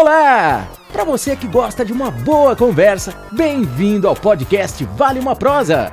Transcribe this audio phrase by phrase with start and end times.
[0.00, 0.70] Olá!
[0.92, 5.90] Para você que gosta de uma boa conversa, bem-vindo ao podcast Vale uma Prosa.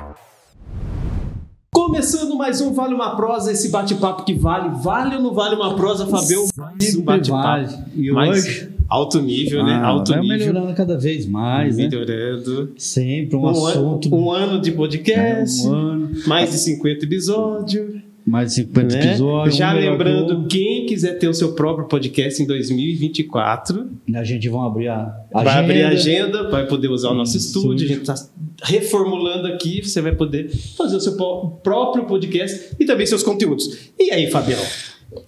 [1.72, 4.76] Começando mais um Vale uma Prosa, esse bate-papo que vale.
[4.82, 6.44] Vale ou não vale uma prosa, Fabião?
[6.54, 7.42] Mais um bate-papo.
[7.42, 7.78] vale.
[7.96, 9.72] E Mais hoje alto nível, né?
[9.82, 10.38] ah, Alto vai nível.
[10.38, 11.84] melhorando cada vez mais, né?
[11.88, 12.74] Melhorando.
[12.76, 14.08] Sempre um, Um, assunto.
[14.08, 17.93] ano, um ano de podcast, é, um ano, mais de 50 episódios.
[18.26, 19.04] Mais de 50 né?
[19.06, 19.56] episódios.
[19.56, 23.90] Já um lembrando, que quem quiser ter o seu próprio podcast em 2024, outro.
[24.14, 27.84] A gente vai abrir a vai abrir a agenda, vai poder usar o nosso estúdio.
[27.84, 28.14] A gente está
[28.62, 31.16] reformulando aqui, você vai poder fazer o seu
[31.62, 33.90] próprio podcast e também seus conteúdos.
[33.98, 34.60] E aí, Fabião?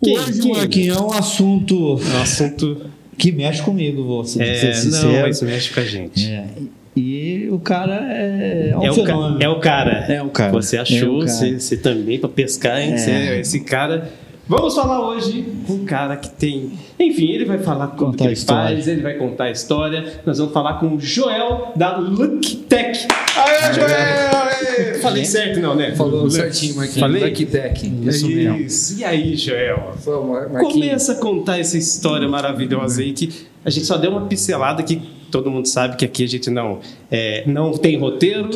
[0.02, 2.80] Quem, Hoje, quem- Marquinhos, é um assunto Um assunto.
[3.18, 5.22] que mexe comigo, vou ser, É, ser não, sincero.
[5.22, 6.26] mas mexe com a gente.
[6.26, 6.48] É,
[6.96, 9.92] E o cara é, é É, o, ca- é o cara.
[10.08, 10.52] É o cara.
[10.52, 11.28] Você achou, É o cara.
[11.30, 12.94] você, você também, para pescar, hein?
[12.94, 12.96] É.
[12.98, 14.10] Você- esse cara.
[14.48, 16.70] Vamos falar hoje com um cara que tem.
[17.00, 20.04] Enfim, ele vai falar tudo Contar que ele faz, ele vai contar a história.
[20.24, 23.08] Nós vamos falar com o Joel da Look Tech.
[23.36, 23.88] Aê, Joel!
[23.90, 24.94] Aê!
[25.00, 25.96] Falei certo, não, né?
[25.96, 27.00] Falou Look- certinho, Marquinhos.
[27.00, 27.24] Falei?
[27.24, 27.92] Lucky Tech.
[28.06, 28.56] Isso É mesmo.
[28.58, 29.00] Isso.
[29.00, 29.92] E aí, Joel?
[29.98, 30.14] Foi.
[30.62, 35.02] Começa a contar essa história maravilhosa aí que a gente só deu uma pincelada que
[35.36, 38.48] todo mundo sabe que aqui a gente não, é, não tem roteiro.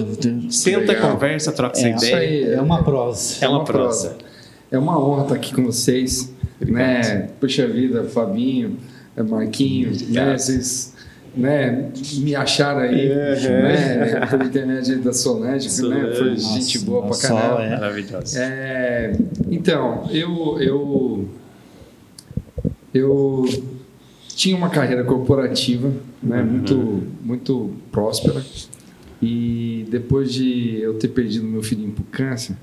[0.50, 1.12] Senta, Legal.
[1.12, 2.18] conversa, troca essa É, Isso ideia.
[2.18, 2.52] aí.
[2.54, 3.44] É uma prosa.
[3.44, 4.16] É uma prosa.
[4.70, 6.32] É uma honra estar aqui com vocês.
[6.60, 6.82] Obrigado.
[6.82, 7.28] Né?
[7.38, 8.76] Puxa vida, Fabinho,
[9.28, 10.36] Marquinhos, né?
[10.38, 10.94] Vocês
[11.36, 11.90] né?
[12.18, 14.26] me acharam aí É, né?
[14.26, 16.00] pela internet da Solange, que né?
[16.14, 16.60] foi Solange.
[16.62, 17.62] gente boa pra Nossa, caramba.
[17.62, 17.70] é.
[17.70, 18.42] Maravilhosa.
[18.42, 19.12] É,
[19.50, 21.28] então, eu, eu,
[22.94, 23.44] eu
[24.40, 28.42] tinha uma carreira corporativa né, muito, muito próspera
[29.20, 32.56] e depois de eu ter perdido meu filhinho por câncer,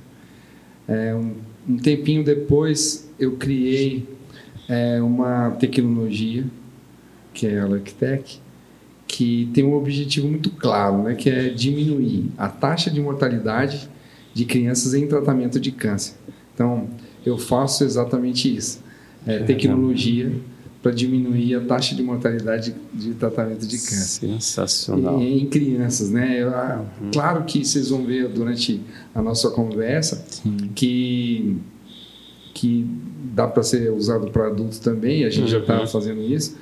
[0.87, 1.35] é, um,
[1.69, 4.09] um tempinho depois eu criei
[4.67, 6.45] é, uma tecnologia
[7.31, 8.41] que é a Luctech,
[9.07, 13.87] que tem um objetivo muito claro, né, que é diminuir a taxa de mortalidade
[14.33, 16.15] de crianças em tratamento de câncer.
[16.55, 16.87] Então,
[17.23, 18.83] eu faço exatamente isso.
[19.27, 20.31] É, tecnologia
[20.81, 24.27] para diminuir a taxa de mortalidade de tratamento de câncer.
[24.27, 25.21] Sensacional.
[25.21, 26.41] E- Em crianças, né?
[26.41, 28.81] Eu, ah, Claro que vocês vão ver durante
[29.13, 30.23] a nossa conversa
[30.75, 31.57] que,
[32.53, 32.85] que
[33.33, 35.87] dá para ser usado para adultos também, a gente já está Uhum.
[35.87, 36.55] fazendo isso,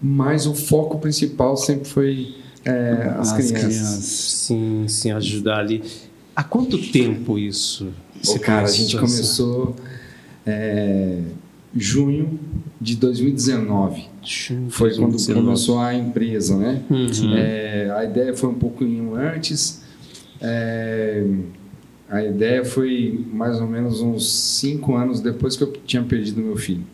[0.00, 4.04] mas o foco principal sempre foi é, as, crianças.
[4.04, 5.82] Sim, sim, ajudar ali.
[6.36, 7.88] Há quanto tempo isso?
[8.28, 9.76] Ô, cara, a gente começou começou
[10.46, 11.18] é,
[11.76, 12.38] junho
[12.80, 14.04] de 2019.
[14.22, 15.44] essa- Foi quando 2019.
[15.46, 16.82] começou a empresa, né?
[16.90, 17.34] Uhum.
[17.36, 19.82] É, a ideia foi um pouquinho antes.
[20.40, 21.24] É,
[22.08, 26.56] a ideia foi mais ou menos uns cinco anos depois que eu tinha perdido meu
[26.56, 26.84] filho.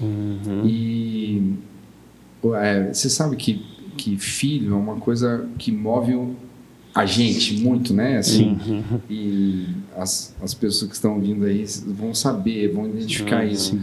[0.00, 0.62] Uhum.
[0.66, 1.52] E
[2.56, 3.62] é, você sabe que,
[3.96, 6.34] que filho é uma coisa que move o-
[6.94, 8.18] a gente muito, né?
[8.18, 9.00] Assim, Uhum.
[9.10, 13.50] E as, as pessoas que estão vindo aí vão saber, vão identificar Uhum.
[13.50, 13.78] isso.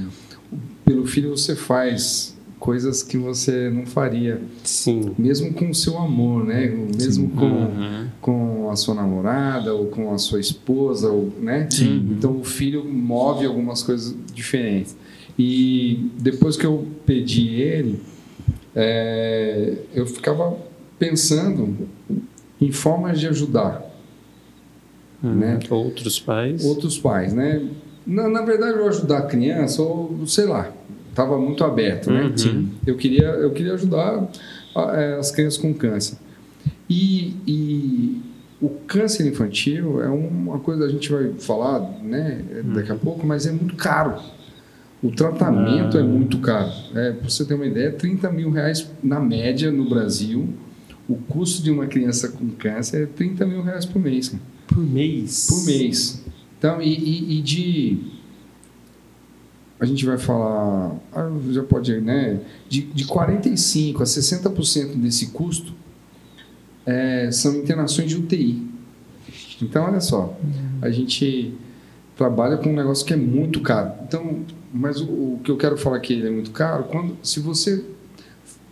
[0.91, 5.13] Pelo filho você faz coisas que você não faria Sim.
[5.18, 6.68] mesmo com o seu amor, né?
[6.68, 8.07] Mesmo com, Uhum.
[8.19, 11.68] com a sua namorada ou com a sua esposa, ou, né?
[11.72, 12.09] Sim.
[12.12, 14.96] Então o filho move algumas coisas diferentes.
[15.40, 18.02] E depois que eu pedi ele,
[18.75, 20.58] é, eu ficava
[21.00, 21.88] pensando
[22.59, 23.90] em formas de ajudar
[25.23, 25.35] Uhum.
[25.35, 25.59] Né?
[25.69, 26.66] Outros pais.
[26.66, 27.62] outros pais, né?
[28.08, 30.72] Na, na verdade, eu ajudar a criança, ou sei lá,
[31.11, 32.33] estava muito aberto, né?
[32.45, 32.67] Uhum.
[32.88, 34.27] Eu queria, eu queria ajudar
[34.94, 36.17] é, as crianças com câncer.
[36.89, 38.22] E, e
[38.61, 43.45] o câncer infantil é uma coisa, a gente vai falar né, daqui a pouco, mas
[43.45, 44.19] é muito caro.
[45.01, 46.69] O tratamento é muito caro.
[46.94, 50.47] É, para você ter uma ideia, 30 mil reais na média no Brasil.
[51.09, 54.33] O custo de uma criança com câncer é 30 mil reais por mês.
[54.67, 55.47] Por mês.
[55.49, 56.23] por mês.
[56.57, 57.97] Então, e, e- e de.
[59.81, 60.96] A gente vai falar.
[61.11, 62.40] ah, Já pode, né?
[62.70, 65.73] De, de 45% a 60% desse custo
[66.85, 68.70] é, são internações de UTI.
[69.61, 70.38] Então, olha só.
[70.82, 71.53] A gente
[72.16, 73.91] trabalha com um negócio que é muito caro.
[74.08, 74.40] Então,
[74.72, 77.84] mas o, o que eu quero falar que ele é muito caro, quando, se você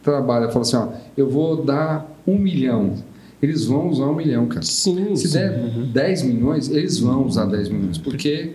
[0.04, 2.95] trabalha e fala assim, ó, eu vou dar um milhão,
[3.42, 4.62] eles vão usar um milhão, cara.
[4.62, 5.16] Sim.
[5.16, 5.33] Se sim.
[5.38, 5.92] der Uhum.
[5.92, 8.54] 10 milhões, eles vão usar 10 milhões, porque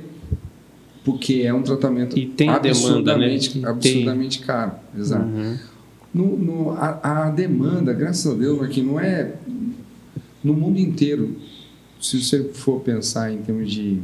[1.04, 3.24] porque é um tratamento E tem a demanda, né?
[3.34, 3.64] absurdamente, tem.
[3.64, 4.72] absurdamente caro.
[4.96, 5.24] Exato.
[5.26, 5.56] Uhum.
[6.14, 9.34] No, no- a, a demanda, graças a Deus, aqui não é
[10.42, 11.36] no mundo inteiro.
[12.00, 13.98] Se você for pensar em termos de,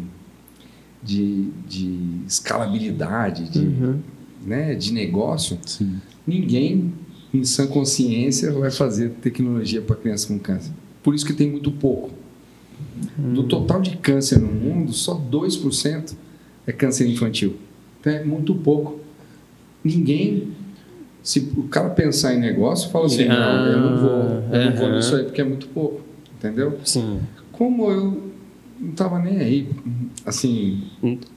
[1.02, 3.98] de, de escalabilidade, de, Uhum.
[4.44, 5.96] né, de negócio, Sim.
[6.26, 6.92] ninguém
[7.32, 10.72] em sã consciência, vai fazer tecnologia para criança com câncer.
[11.02, 12.10] Por isso que tem muito pouco.
[13.16, 16.14] Do total de câncer no mundo, só 2%
[16.70, 17.56] é câncer infantil.
[18.00, 18.98] Então é muito pouco.
[19.84, 20.48] Ninguém.
[21.22, 24.10] Se o cara pensar em negócio, fala assim: não, eu não vou,
[24.58, 26.00] eu não vou nisso aí porque é muito pouco.
[26.38, 26.78] Entendeu?
[26.84, 27.20] Sim.
[27.52, 28.30] Como eu
[28.80, 29.68] não estava nem aí,
[30.24, 30.82] assim,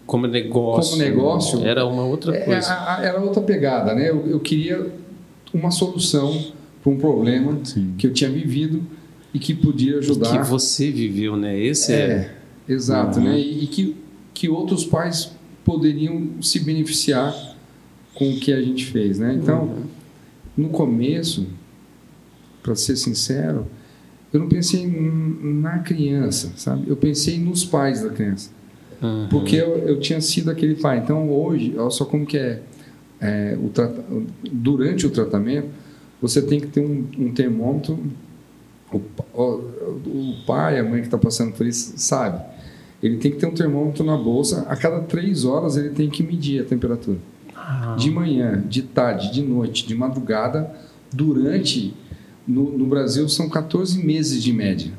[0.06, 0.92] Como negócio.
[0.98, 2.72] Como negócio, Era uma outra é, coisa.
[2.72, 4.10] a- a- era outra pegada, né?
[4.10, 4.90] Eu, eu queria
[5.54, 6.42] uma solução
[6.82, 7.94] para um problema Sim.
[7.98, 8.82] que eu tinha vivido
[9.34, 10.32] e que podia ajudar.
[10.42, 11.60] Que você viveu, né?
[11.60, 11.98] Esse é.
[11.98, 13.26] É, exato, Uhum.
[13.26, 13.38] né?
[13.38, 13.98] E, e que,
[14.34, 15.32] que outros pais
[15.64, 17.34] poderiam se beneficiar
[18.14, 19.34] com o que a gente fez, né?
[19.34, 19.84] Então, Uhum.
[20.58, 21.48] no começo,
[22.62, 23.66] para ser sincero,
[24.32, 26.90] eu não pensei na criança, sabe?
[26.90, 28.50] Eu pensei nos pais da criança.
[29.02, 29.28] Uhum.
[29.30, 31.00] Porque eu, eu tinha sido aquele pai.
[31.00, 32.62] Então, hoje, olha só como que é,
[33.20, 33.72] é, o
[34.52, 35.68] durante o tratamento,
[36.22, 38.00] você tem que ter um, um termômetro.
[38.92, 39.02] O,
[39.34, 42.42] o, o pai, a mãe que está passando por isso, sabe.
[43.04, 44.62] Ele tem que ter um termômetro na bolsa.
[44.70, 47.18] A cada três horas, ele tem que medir a temperatura.
[47.54, 50.74] Ah, De manhã, de tarde, de noite, de madrugada,
[51.12, 51.94] durante.
[52.48, 54.92] No, no Brasil, são 14 meses de média.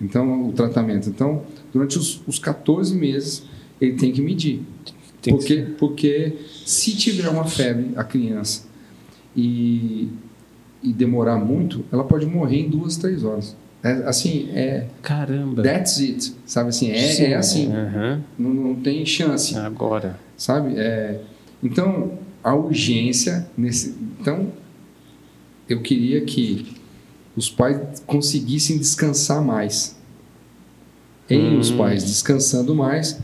[0.00, 1.08] Então, o tratamento.
[1.08, 1.42] Então,
[1.72, 3.44] durante os, os 14 meses,
[3.80, 4.62] ele tem que medir.
[5.20, 6.36] tem que porque, porque
[6.66, 8.66] se tiver uma febre, a criança,
[9.36, 10.08] e,
[10.82, 13.56] e demorar muito, ela pode morrer em duas, três horas.
[13.82, 14.86] É, assim, é.
[15.02, 15.62] Caramba.
[15.62, 16.34] That's it.
[16.44, 16.90] Sabe assim?
[16.90, 17.22] É, Sim.
[17.24, 17.72] é assim.
[18.38, 20.18] Não, não tem chance Agora.
[20.36, 20.74] sabe?
[20.76, 21.20] É,
[21.62, 23.94] então, a urgência nesse.
[24.20, 24.48] Então,
[25.68, 26.76] eu queria que
[27.36, 29.96] os pais conseguissem descansar mais.
[31.30, 31.58] Em Hum.
[31.60, 33.20] os pais descansando mais,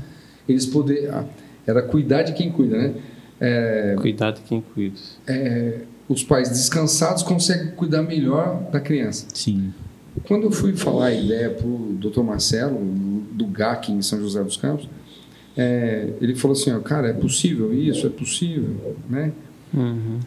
[0.48, 1.24] eles poder ah,
[1.66, 2.94] era cuidar de quem cuida, né?
[3.40, 4.94] É, Cuidado de quem cuida.
[6.08, 9.26] os pais descansados conseguem cuidar melhor da criança.
[9.34, 9.72] Sim.
[10.22, 12.22] Quando eu fui falar a ideia para o Dr.
[12.22, 12.78] Marcelo,
[13.32, 14.88] do GAC em São José dos Campos,
[15.56, 18.06] é, ele falou assim, ó, cara, é possível isso?
[18.06, 19.32] É possível, né?
[19.72, 20.20] Uhum.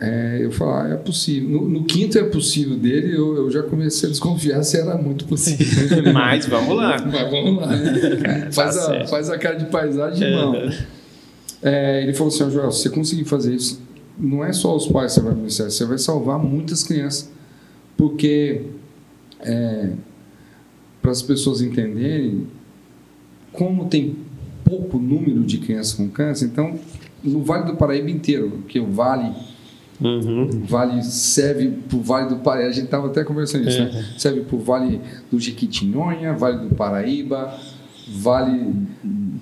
[0.00, 1.48] É, eu falei, ah, é possível.
[1.48, 5.24] No, no quinto é possível dele, eu, eu já comecei a desconfiar se era muito
[5.26, 5.66] possível.
[6.12, 7.00] Mas vamos lá.
[7.00, 8.48] Mas vamos lá, né?
[8.50, 10.54] faz, a, Tá faz a cara de paisagem de mão.
[11.62, 13.80] É, ele falou assim, ó, Joel, se você conseguir fazer isso,
[14.18, 17.30] não é só os pais que você vai beneficiar, você vai salvar muitas crianças.
[17.96, 18.62] Porque,
[19.42, 19.90] é,
[21.00, 22.46] para as pessoas entenderem,
[23.52, 24.16] como tem
[24.64, 26.78] pouco número de crianças com câncer, então,
[27.22, 29.32] no Vale do Paraíba inteiro, que o Vale
[30.00, 30.48] Uhum.
[30.64, 34.04] Vale serve para o Vale do Paraíba, a gente estava até conversando isso, né?
[34.18, 35.00] Serve para o Vale
[35.30, 37.56] do Jequitinhonha, Vale do Paraíba,
[38.08, 38.74] Vale,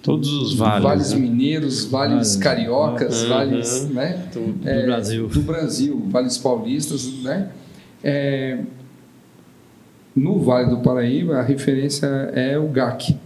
[0.03, 0.83] Todos os vales.
[0.83, 1.19] vales né?
[1.21, 2.45] mineiros, vales Vale.
[2.45, 3.29] cariocas, Uhum.
[3.31, 4.29] vales né?
[4.35, 5.29] Do É, Brasil.
[5.29, 7.49] do Brasil, vales paulistas, né?
[8.05, 8.59] É,
[10.15, 13.17] no Vale do Paraíba, a referência é o GAC,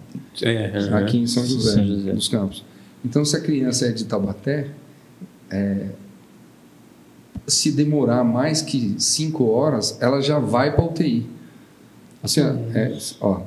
[0.42, 0.96] É, uhum.
[0.96, 2.12] aqui em São José, São José.
[2.12, 2.64] dos Campos.
[3.04, 4.68] Então, se a criança é de Taubaté,
[5.50, 5.86] é,
[7.46, 11.26] se demorar mais que cinco horas, ela já vai para UTI.
[12.22, 13.40] Assim, ó, é, ó,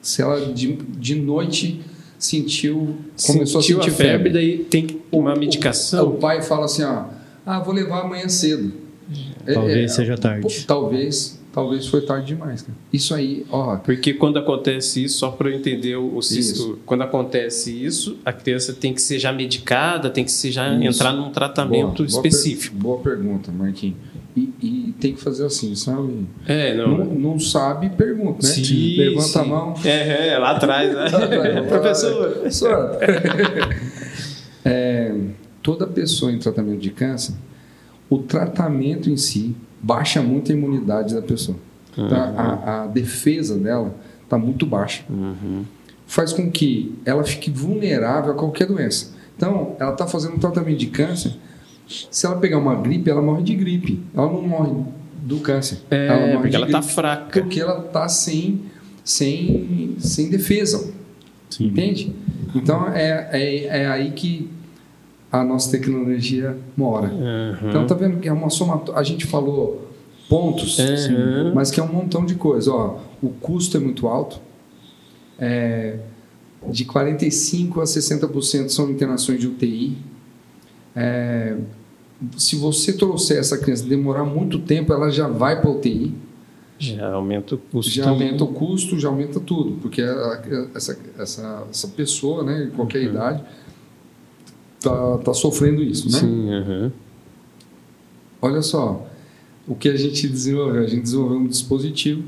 [0.00, 1.80] se ela de, de noite
[2.18, 6.08] sentiu, começou Sentiu a sentir febre, daí tem que tomar o- medicação.
[6.08, 7.04] O, pai fala assim, ó,
[7.46, 8.72] ah, vou levar amanhã cedo.
[9.46, 10.64] É, Talvez é, seja pô, tarde.
[10.66, 12.62] Talvez, talvez foi tarde demais.
[12.62, 12.76] Cara.
[12.92, 17.02] Isso aí, ó, Porque quando acontece isso, só para eu entender o, o cisto, quando
[17.02, 20.84] acontece isso, a criança tem que ser já medicada, tem que ser já Isso.
[20.98, 22.74] entrar num tratamento boa- boa específico.
[22.74, 23.96] per- boa pergunta, Marquinhos.
[24.34, 26.26] E, e tem que fazer assim, sabe?
[26.46, 27.04] É, Não, não.
[27.04, 28.54] não sabe, pergunta, né?
[28.54, 29.38] Sim, Levanta sim.
[29.38, 29.74] a mão.
[29.84, 31.60] É, é, lá atrás, né?
[31.68, 32.30] Professor.
[32.30, 32.98] Professor.
[34.64, 35.12] É,
[35.62, 37.34] toda pessoa em tratamento de câncer,
[38.08, 41.58] o tratamento em si baixa muito a imunidade da pessoa.
[41.94, 42.32] Tá?
[42.36, 45.04] A, a defesa dela está muito baixa.
[45.10, 45.64] Uhum.
[46.06, 49.12] Faz com que ela fique vulnerável a qualquer doença.
[49.36, 51.34] Então, ela está fazendo um tratamento de câncer.
[52.10, 54.00] Se ela pegar uma gripe, ela morre de gripe.
[54.14, 54.72] Ela não morre
[55.22, 55.78] do câncer.
[55.90, 57.40] É, ela morre porque de ela tá gripe fraca.
[57.40, 58.62] porque ela está sem,
[59.04, 60.92] sem, sem defesa.
[61.50, 61.66] Sim.
[61.66, 62.14] Entende?
[62.54, 64.50] Então é, é, é aí que
[65.32, 67.08] a nossa tecnologia mora.
[67.08, 67.70] Uhum.
[67.70, 68.82] Então tá vendo que é uma soma.
[68.94, 69.88] A gente falou
[70.28, 71.52] pontos, Uhum.
[71.54, 72.70] mas que é um montão de coisa.
[72.70, 74.38] Ó, o custo é muito alto.
[75.38, 75.98] É,
[76.70, 79.96] de 45 a 60% são internações de UTI.
[80.94, 81.56] É,
[82.36, 86.14] se você trouxer essa criança demorar muito tempo, ela já vai para UTI.
[86.78, 87.90] Já aumenta o custo.
[87.92, 90.02] Já aumenta o custo, já aumenta tudo, porque
[90.74, 93.42] essa, essa, essa pessoa, né, de qualquer idade,
[94.82, 96.18] tá, tá sofrendo isso, né?
[96.18, 96.90] Sim, uhum.
[98.40, 99.06] Olha só,
[99.66, 100.82] o que a gente desenvolveu?
[100.82, 102.22] A gente desenvolveu um dispositivo.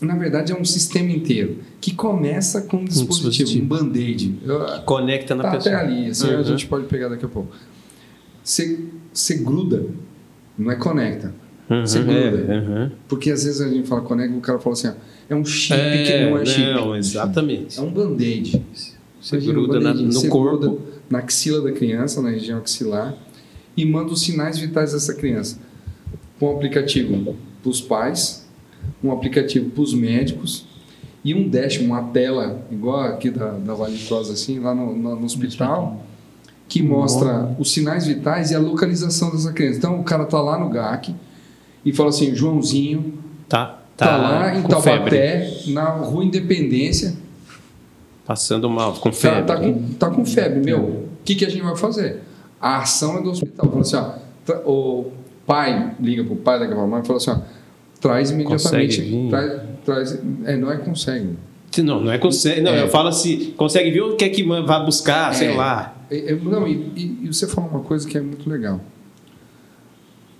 [0.00, 3.66] Na verdade, é um sistema inteiro que começa com um dispositivo, um, dispositivo.
[3.66, 4.34] band-aid.
[4.44, 5.76] Eu- Conecta na Tá pessoa.
[5.76, 6.44] até ali, assim, a Uhum.
[6.44, 7.54] gente pode pegar daqui a pouco.
[8.42, 8.80] Você,
[9.12, 9.86] você gruda,
[10.58, 11.32] não é conecta.
[11.70, 12.18] Uhum, Você gruda.
[12.52, 12.90] é, uhum.
[13.08, 14.92] Porque às vezes a gente fala conecta e o cara fala assim, ó,
[15.30, 16.72] é um chip que não é chip.
[16.72, 17.78] Não, exatamente.
[17.78, 18.60] É um band-aid.
[19.20, 20.58] Você Imagina, gruda um na- band-aid, no você corpo.
[20.58, 23.14] gruda na axila da criança, na região axilar,
[23.76, 25.58] e manda os sinais vitais dessa criança.
[26.38, 28.46] Com um aplicativo para os pais,
[29.04, 30.66] um aplicativo para os médicos,
[31.24, 35.14] e um dash, uma tela, igual aqui da, da Vale Tosa, assim, lá no, no-
[35.16, 36.04] no hospital,
[36.68, 39.78] que mostra os sinais vitais e a localização dessa criança.
[39.78, 41.14] Então o cara tá lá no GAC
[41.84, 43.14] e fala assim, Joãozinho,
[43.48, 45.10] Tá, tá, tá, lá em com febre.
[45.16, 47.14] Taubaté, na Rua Independência,
[48.26, 49.42] Passando mal, com Tá, febre.
[49.44, 50.80] tá com, tá com febre, meu.
[50.80, 52.20] O que, que a gente vai fazer?
[52.60, 53.68] A ação é do hospital.
[53.68, 55.10] Fala assim, ó, o
[55.46, 57.38] pai liga pro pai daquela mãe e fala assim, ó,
[58.00, 59.00] traz imediatamente.
[59.00, 59.28] Vir?
[59.28, 61.30] Traz, traz, é, não é consegue.
[61.78, 62.60] Não, não é consegue.
[62.60, 62.82] Não, É.
[62.82, 65.54] eu falo assim, consegue ver o que é que vai buscar, sei É.
[65.56, 65.96] lá.
[66.10, 68.80] É, é, não, e, e- e você falou uma coisa que é muito legal.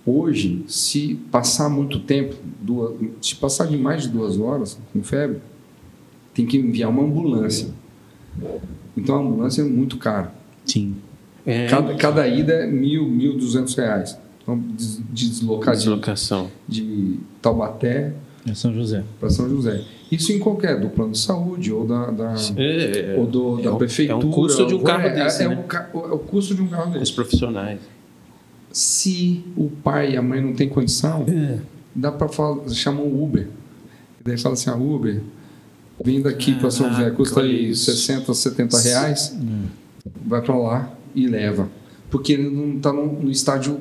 [0.04, 5.40] Hoje, se passar muito tempo, duas, se passar de mais de duas horas com febre,
[6.34, 7.68] tem que enviar uma ambulância.
[8.96, 10.32] Então a ambulância é muito cara.
[10.64, 10.94] Sim.
[11.44, 14.16] É, Cada, cada ida é mil, mil duzentos reais.
[14.42, 14.60] Então,
[15.10, 16.50] deslocar de, deslocação.
[16.68, 18.12] de Taubaté
[18.46, 19.04] É São José.
[19.20, 19.82] para São José.
[20.10, 23.74] Isso em qualquer, do plano de saúde ou da, da, É, ou do, é da
[23.74, 24.22] um- prefeitura.
[24.22, 25.64] É um custo de um carro é, desse, é, né?
[25.94, 27.12] o, é o custo de um carro Os desse.
[27.12, 27.80] profissionais.
[28.72, 31.58] Se o pai e a mãe não têm condição, É.
[31.94, 32.28] dá para
[32.70, 33.48] chamar um Uber.
[34.20, 35.20] E daí fala assim, a Uber,
[36.04, 37.90] vindo aqui para São José, custa aí isso.
[37.90, 39.36] 60, 70 reais,
[40.24, 41.68] vai para lá e leva.
[42.10, 43.80] Porque ele não está no, no estágio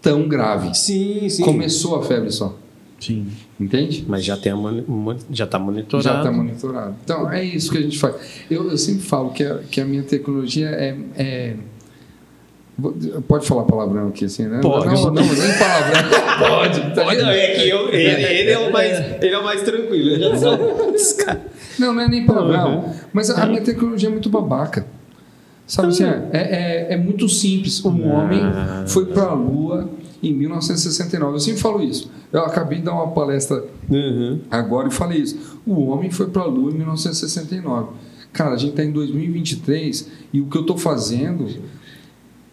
[0.00, 0.74] tão grave.
[0.74, 1.42] Sim, sim.
[1.42, 2.56] Começou a febre só,
[2.98, 3.26] Sim.
[3.58, 4.04] entende?
[4.06, 4.52] Mas já, tem
[5.30, 6.04] já tá monitorado.
[6.04, 6.96] Já está monitorado.
[7.02, 8.14] Então, é isso que a gente faz.
[8.50, 10.96] Eu, eu sempre falo que a, que a minha tecnologia é...
[11.16, 11.56] é-
[13.28, 14.60] Pode falar palavrão aqui, assim, né?
[14.62, 14.86] Pode.
[14.86, 16.02] Não, não, nem palavrão.
[16.38, 16.94] Pode.
[16.94, 19.62] tá Pode, não, é que eu, ele, ele é o mais, ele é o mais
[19.62, 20.10] tranquilo.
[20.10, 20.94] Eu já sou.
[20.94, 21.40] Esse cara-
[21.78, 22.92] Não, não é nem palavrão.
[23.12, 24.86] Mas a, a minha tecnologia é muito babaca.
[25.66, 27.84] Sabe assim, é, é, é muito simples.
[27.84, 28.40] Um homem
[28.86, 29.88] foi para a Lua
[30.22, 31.34] em 1969.
[31.36, 32.10] Eu sempre falo isso.
[32.32, 34.40] Eu acabei de dar uma palestra Uhum.
[34.50, 35.60] agora e falei isso.
[35.66, 37.90] O homem foi para a Lua em 1969.
[38.32, 41.46] Cara, a gente está em 2023 e o que eu estou fazendo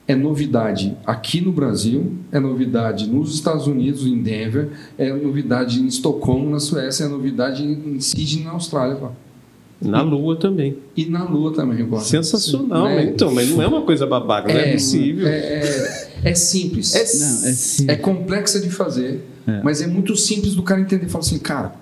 [0.10, 5.86] é novidade aqui no Brasil, é novidade nos Estados Unidos, em Denver, é novidade em
[5.86, 8.96] Estocolmo, na Suécia, é novidade em Sydney, na Austrália.
[8.96, 9.10] pô.
[9.80, 10.78] Na lua também.
[10.98, 12.04] E na Lua também, agora.
[12.04, 12.96] Sensacional, Né?
[12.96, 15.28] mas então, mas não é uma coisa babaca, não é, possível.
[15.28, 16.96] É, é- é simples.
[16.96, 17.86] É Não, é sim.
[17.88, 19.62] É complexa de fazer, É.
[19.64, 21.08] mas é muito simples do cara entender.
[21.08, 21.76] Fala assim, cara,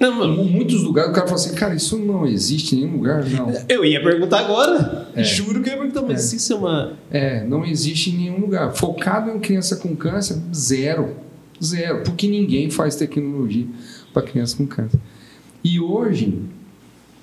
[0.00, 2.96] Não, mano, em muitos lugares o cara fala assim, cara, isso não existe em nenhum
[2.96, 3.52] lugar, não.
[3.68, 5.10] eu ia perguntar agora.
[5.14, 5.22] É.
[5.22, 6.92] Juro que eu ia perguntar, mas isso é uma.
[7.10, 8.72] É, não existe em nenhum lugar.
[8.72, 11.16] Focado em criança com câncer, zero.
[11.62, 12.02] Zero.
[12.02, 13.66] Porque ninguém faz tecnologia
[14.14, 14.98] para criança com câncer.
[15.62, 16.40] E hoje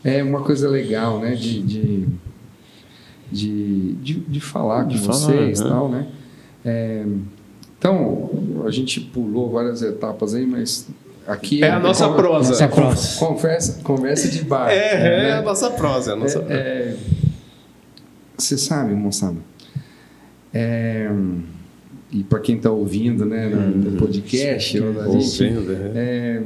[0.03, 1.33] é uma coisa legal, né?
[1.33, 2.05] De, de,
[3.31, 5.69] de, de, de falar De com falar, vocês e né?
[5.69, 6.07] tal, né?
[6.63, 7.05] É,
[7.79, 8.29] então,
[8.67, 10.87] a gente pulou várias etapas aí, mas
[11.27, 12.53] aqui É a nossa prosa.
[12.53, 13.19] Essa é prosa.
[13.19, 14.69] Conversa, conversa de bar.
[14.69, 15.33] É, é, né?
[15.33, 16.11] a nossa prosa.
[16.11, 16.97] é a nossa É, é,
[18.37, 19.37] Você sabe, moçada,
[20.53, 21.09] é,
[22.11, 25.91] e para quem está ouvindo né, no, no podcast, ou da gente, Ouvindo, é.
[25.95, 26.43] é,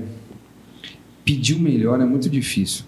[1.24, 2.84] pedir o melhor é muito difícil,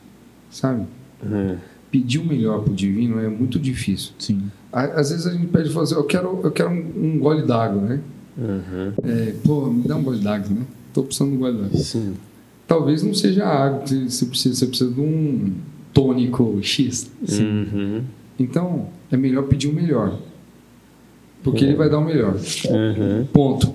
[0.49, 0.85] sabe?
[1.23, 1.55] É.
[1.91, 4.13] Pedir o melhor para o divino é muito difícil.
[4.17, 4.51] Sim.
[4.71, 7.99] Às vezes a gente pede fazer, eu quero, eu quero um, um gole d'água, né?
[8.35, 8.93] Uhum.
[9.03, 10.65] É, pô, me dá um gole d'água, né?
[10.93, 11.77] Tô precisando um d'água.
[11.77, 12.13] Sim.
[12.67, 15.53] Talvez não seja a água que você precisa, você precisa de um
[15.93, 17.11] tônico X.
[17.29, 18.01] Uhum.
[18.39, 20.17] Então, é melhor pedir o melhor.
[21.43, 22.35] Porque ele vai dar o melhor.
[22.69, 23.25] Uhum.
[23.33, 23.73] Ponto.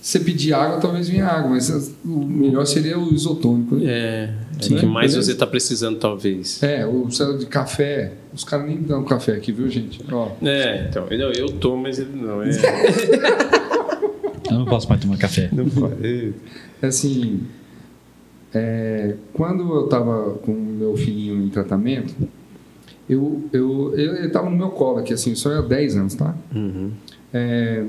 [0.00, 3.74] Se você pedir água, talvez venha água, mas o melhor seria o isotônico.
[3.74, 3.86] Né?
[3.86, 4.76] É, é Sim.
[4.76, 5.26] o que mais Beleza.
[5.26, 6.62] você está precisando, talvez.
[6.62, 8.12] É, o céu de café.
[8.32, 10.00] Os caras nem dão café aqui, viu, gente?
[10.10, 12.40] Ó, É, então, eu, eu tô, mas ele não.
[12.40, 12.50] É,
[14.50, 15.48] Eu não posso mais tomar café.
[15.52, 16.34] não pode.
[16.82, 17.40] é assim,
[18.54, 22.14] é, quando eu estava com o meu filhinho em tratamento,
[23.08, 26.34] eu, eu, ele estava no meu colo aqui, assim, só há 10 anos, tá?
[26.54, 26.90] Uhum.
[27.32, 27.84] É,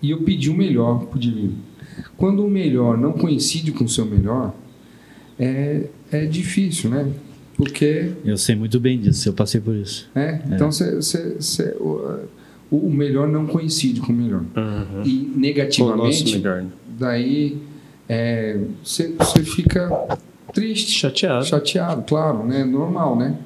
[0.00, 1.54] e eu pedi o melhor pro divino.
[2.16, 4.54] Quando o melhor não coincide com o seu melhor,
[5.38, 7.10] é, é difícil, né?
[7.56, 10.08] Porque, Eu sei muito bem disso, eu passei por isso.
[10.14, 10.42] né?
[10.50, 11.76] Então, cê, cê, cê-
[12.76, 14.42] o, melhor não coincide com o melhor.
[14.54, 16.62] E o nosso negativamente, melhor.
[16.62, 16.68] né?
[16.98, 17.58] daí
[18.08, 20.18] é, você você fica
[20.52, 21.44] triste, Chateado.
[21.44, 22.64] chateado, claro, né?
[22.64, 23.36] Normal, né?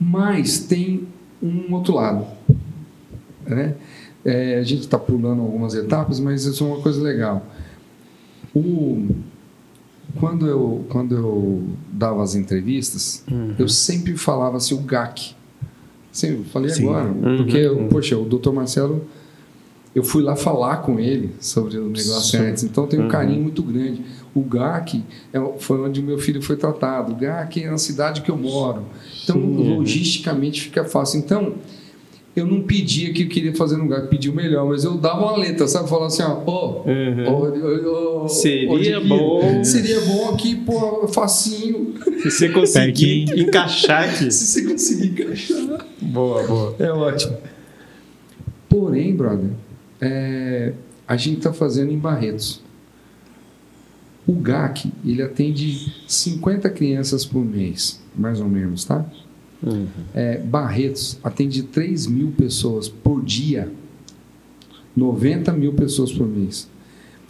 [0.00, 1.06] Mas tem
[1.42, 2.26] um outro lado,
[3.46, 3.74] né?
[4.24, 7.46] É, a gente está pulando algumas etapas, mas isso é uma coisa legal.
[8.54, 9.06] O,
[10.18, 13.22] quando, eu, quando eu dava as entrevistas,
[13.58, 15.34] eu sempre falava assim, o GAC.
[16.14, 16.84] Sempre falei Sim.
[16.88, 17.88] agora, Uhum, porque, uhum.
[17.88, 19.04] poxa, o doutor Marcelo,
[19.94, 22.46] eu fui lá falar com ele sobre o negócio Sim.
[22.46, 23.08] antes, então tem um Uhum.
[23.08, 24.00] carinho muito grande.
[24.32, 25.02] O GAC
[25.32, 27.12] é, foi onde o meu filho foi tratado.
[27.12, 28.82] O GAC é na cidade que eu moro.
[29.24, 29.78] Então, Uhum.
[29.78, 31.18] logisticamente fica fácil.
[31.18, 31.54] Então,
[32.34, 35.20] eu não pedia que eu queria fazer no GAC, pedia o melhor, mas eu dava
[35.20, 35.88] uma letra, sabe?
[35.88, 37.24] Falava assim, ó, ó, Uhum.
[37.28, 39.62] ó, ó, Seria bom.
[39.62, 41.94] Seria bom aqui, pô, facinho.
[42.22, 44.32] Se você conseguir encaixar aqui.
[44.32, 45.73] Se você conseguir encaixar.
[46.14, 46.76] Boa, boa.
[46.78, 47.36] É ótimo.
[48.68, 49.50] Porém, brother,
[50.00, 50.72] é,
[51.08, 52.62] a gente está fazendo em Barretos.
[54.26, 59.04] O GAC, ele atende 50 crianças por mês, mais ou menos, tá?
[60.14, 63.70] É, Barretos atende 3 mil pessoas por dia.
[64.96, 66.68] 90 mil pessoas por mês.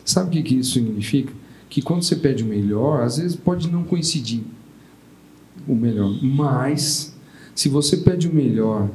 [0.04, 1.32] Sabe o que, que isso significa?
[1.70, 4.42] Que quando você pede o melhor, às vezes pode não coincidir
[5.66, 6.10] o melhor.
[6.22, 7.13] Mas,
[7.54, 8.88] se você pede o melhor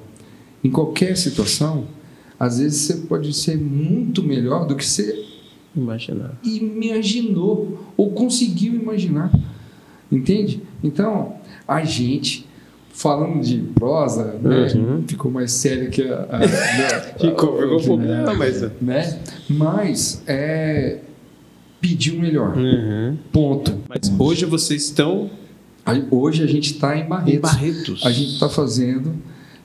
[0.63, 1.85] em qualquer situação,
[2.39, 5.25] às vezes você pode ser muito melhor do que você
[5.75, 6.37] Imaginar.
[6.43, 9.31] imaginou ou conseguiu imaginar.
[10.11, 10.61] Entende?
[10.83, 11.35] Então,
[11.67, 12.47] a gente,
[12.89, 15.03] falando de prosa, né, Uhum.
[15.07, 16.15] ficou mais sério que a.
[16.31, 18.03] a- a- Ficou, ficou um pouco.
[18.03, 18.25] né?
[18.37, 18.61] Mas.
[18.81, 19.19] né?
[19.49, 20.99] Mas é
[21.79, 22.57] pedir o melhor.
[22.57, 23.17] Uhum.
[23.31, 23.77] Ponto.
[23.87, 25.29] Mas hoje vocês estão
[26.11, 27.33] Hoje a gente está em Barretos.
[27.33, 28.05] em Barretos.
[28.05, 29.13] A gente está fazendo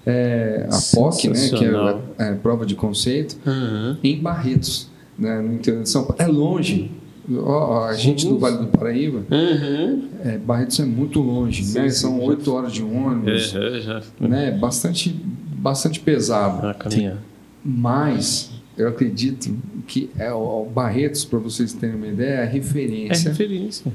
[0.07, 3.97] é, a POC, né, que é a, é, prova de conceito, Uhum.
[4.03, 6.23] em Barretos, né, no interior de São Paulo.
[6.23, 6.91] É longe.
[7.39, 10.09] Ó, a gente do Vale do Paraíba, Uhum.
[10.25, 11.89] é, Barretos é muito longe, Sim, né?
[11.89, 14.03] sim, São oito horas de ônibus, É, já.
[14.21, 14.51] né?
[14.51, 15.09] Bastante,
[15.57, 16.75] bastante pesado.
[16.79, 17.19] Caminhada.
[17.65, 22.45] Mas eu acredito que é, o Barretos, para vocês terem uma ideia, é a É
[22.47, 23.91] referência referência.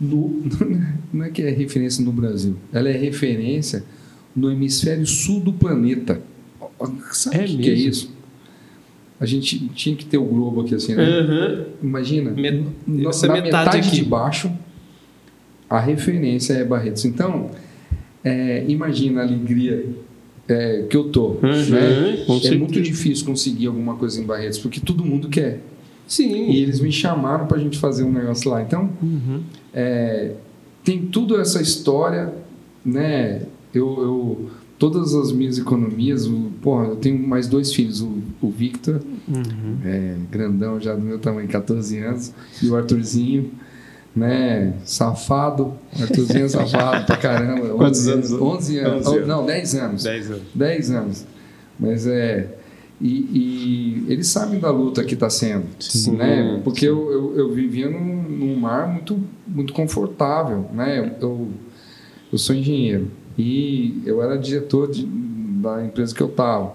[0.00, 0.42] No,
[1.12, 3.84] não é que é referência no Brasil, ela é referência
[4.34, 6.20] no hemisfério sul do planeta.
[7.12, 8.14] Sabe É o que, que é isso?
[9.18, 11.02] A gente tinha que ter o globo aqui assim, né?
[11.20, 11.64] Uhum.
[11.82, 13.96] Imagina, Met- no- essa na metade metade, aqui.
[13.96, 14.52] de baixo,
[15.70, 17.06] a referência é Barretos.
[17.06, 17.50] Então,
[18.22, 19.86] é, imagina a alegria
[20.46, 21.28] é, que eu tô.
[21.28, 22.24] Uhum, né?
[22.44, 25.60] É muito difícil conseguir alguma coisa em Barretos, porque todo mundo quer.
[26.06, 26.50] Sim.
[26.50, 28.62] E eles me chamaram para a gente fazer um negócio lá.
[28.62, 29.42] Então, Uhum.
[29.74, 30.32] é,
[30.84, 32.32] tem tudo essa história,
[32.84, 33.42] né?
[33.74, 38.50] Eu, eu- todas as minhas economias, o, porra, eu tenho mais dois filhos, o, o
[38.50, 39.78] Victor, Uhum.
[39.84, 43.50] é, grandão já do meu tamanho, 14 anos, e o Arthurzinho,
[44.14, 44.74] né?
[44.84, 47.68] Safado, Arthurzinho é safado pra caramba.
[47.76, 48.32] Quantos 11 anos?
[48.32, 49.06] 11 anos.
[49.06, 49.28] 11 anos.
[49.28, 50.02] Não, 10 anos.
[50.04, 50.42] 10 anos.
[50.54, 51.24] 10 anos.
[51.78, 52.55] Mas é.
[53.00, 55.66] E, e eles sabem da luta que está sendo.
[55.78, 56.60] Sim, né?
[56.64, 60.66] Porque eu, eu, eu vivia num, num mar muito, muito confortável.
[60.72, 61.14] Né?
[61.20, 61.48] Eu,
[62.32, 66.72] eu sou engenheiro e eu era diretor de- da empresa que eu estava.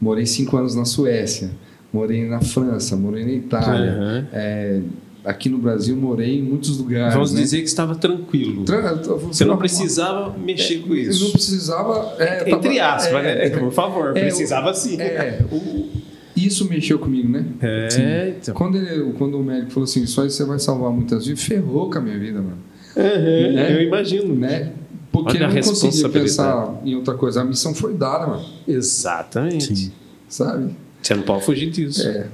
[0.00, 1.50] morei cinco anos na Suécia,
[1.92, 3.92] morei na França, morei na Itália.
[3.98, 4.26] Uhum.
[4.32, 4.80] É,
[5.24, 7.14] aqui no Brasil, morei em muitos lugares.
[7.14, 7.40] Vamos né?
[7.40, 8.64] dizer que estava tranquilo.
[8.64, 11.32] Tra- Você não precisava mexer com Eu não isso.
[11.32, 12.14] precisava.
[12.18, 13.58] é, Entre tava- aspas, é, né?
[13.58, 15.00] Por favor, é, precisava sim.
[15.00, 15.88] É, o-
[16.36, 17.44] isso mexeu comigo, né?
[17.60, 18.54] É, então.
[18.54, 21.90] Quando, ele- quando o médico falou assim, só isso você vai salvar muitas vidas, ferrou
[21.90, 22.58] com a minha vida, mano.
[22.96, 23.74] Uhum, Né?
[23.76, 24.34] Eu imagino.
[24.34, 24.72] Né?
[25.10, 27.42] Porque Olha eu não conseguia pensar em outra coisa.
[27.42, 28.44] A missão foi dada, mano.
[28.66, 29.76] Exatamente.
[29.76, 29.92] Sim.
[30.28, 30.74] Sabe?
[31.02, 32.06] Você não pode fugir disso.
[32.08, 32.26] É.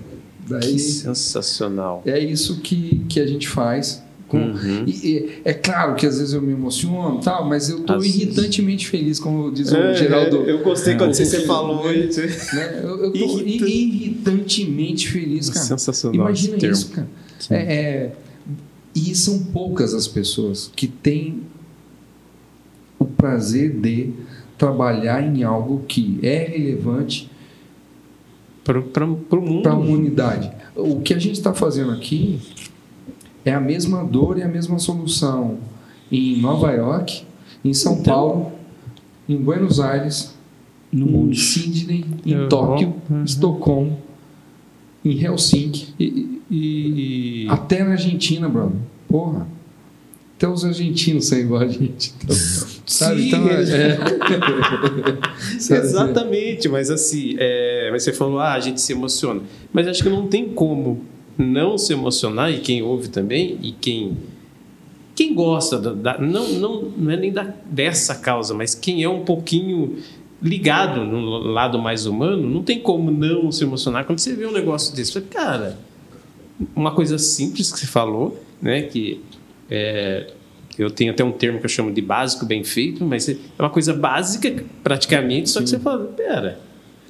[0.49, 2.03] Que Daí sensacional.
[2.07, 4.03] é isso que, que a gente faz.
[4.27, 4.85] Com, Uhum.
[4.87, 8.15] e, e é claro que às vezes eu me emociono tal, mas eu vezes.
[8.15, 10.37] irritantemente feliz, como diz o É, Geraldo.
[10.43, 11.83] eu gostei quando você, você falou.
[12.53, 12.81] né?
[12.83, 15.65] Eu, eu tô Irrita- irritantemente feliz, cara.
[15.65, 16.15] Sensacional.
[16.15, 16.75] Imagina esse termo.
[16.77, 17.09] isso, cara.
[17.51, 18.13] É, é,
[18.95, 21.43] e são poucas as pessoas que têm
[22.99, 24.11] o prazer de
[24.59, 28.58] trabalhar em algo que é relevante Pro, pra, pro mundo.
[28.73, 29.05] Para
[29.73, 30.51] a humanidade.
[30.77, 32.39] O que a gente está fazendo aqui
[33.45, 35.59] é a mesma dor e a mesma solução
[36.13, 37.23] em Nova York,
[37.65, 38.53] em São Então- Paulo,
[39.29, 40.35] em Buenos Aires,
[40.93, 41.35] No em mundo.
[41.35, 42.49] Sydney, em Uhum.
[42.49, 43.25] Tóquio, Uhum.
[43.25, 43.99] Estocolmo,
[45.05, 45.95] em Helsinki.
[45.99, 48.77] E, e- Até na Argentina, brother.
[49.09, 49.47] Porra.
[50.37, 52.15] Até os argentinos são igual a gente.
[52.23, 52.37] Então,
[52.89, 53.21] Sabe?
[53.21, 53.65] Sim, Então, é,
[55.61, 55.81] Sabe?
[55.81, 59.43] Exatamente, mas assim, é, mas você falou, ah, a gente se emociona.
[59.73, 61.05] Mas acho que não tem como
[61.37, 64.17] não se emocionar, e quem ouve também, e quem,
[65.15, 69.23] quem gosta, da, não, não, não é nem da, dessa causa, mas quem é um
[69.25, 69.99] pouquinho
[70.43, 74.53] ligado no lado mais humano, não tem como não se emocionar quando você vê um
[74.53, 75.13] negócio desse.
[75.13, 75.79] Você fala, Cara,
[76.75, 79.21] uma coisa simples que você falou, né, que
[79.71, 80.33] é,
[80.79, 83.71] eu tenho até um termo que eu chamo de básico bem feito, mas é uma
[83.71, 86.59] coisa básica praticamente, só que você fala, pera,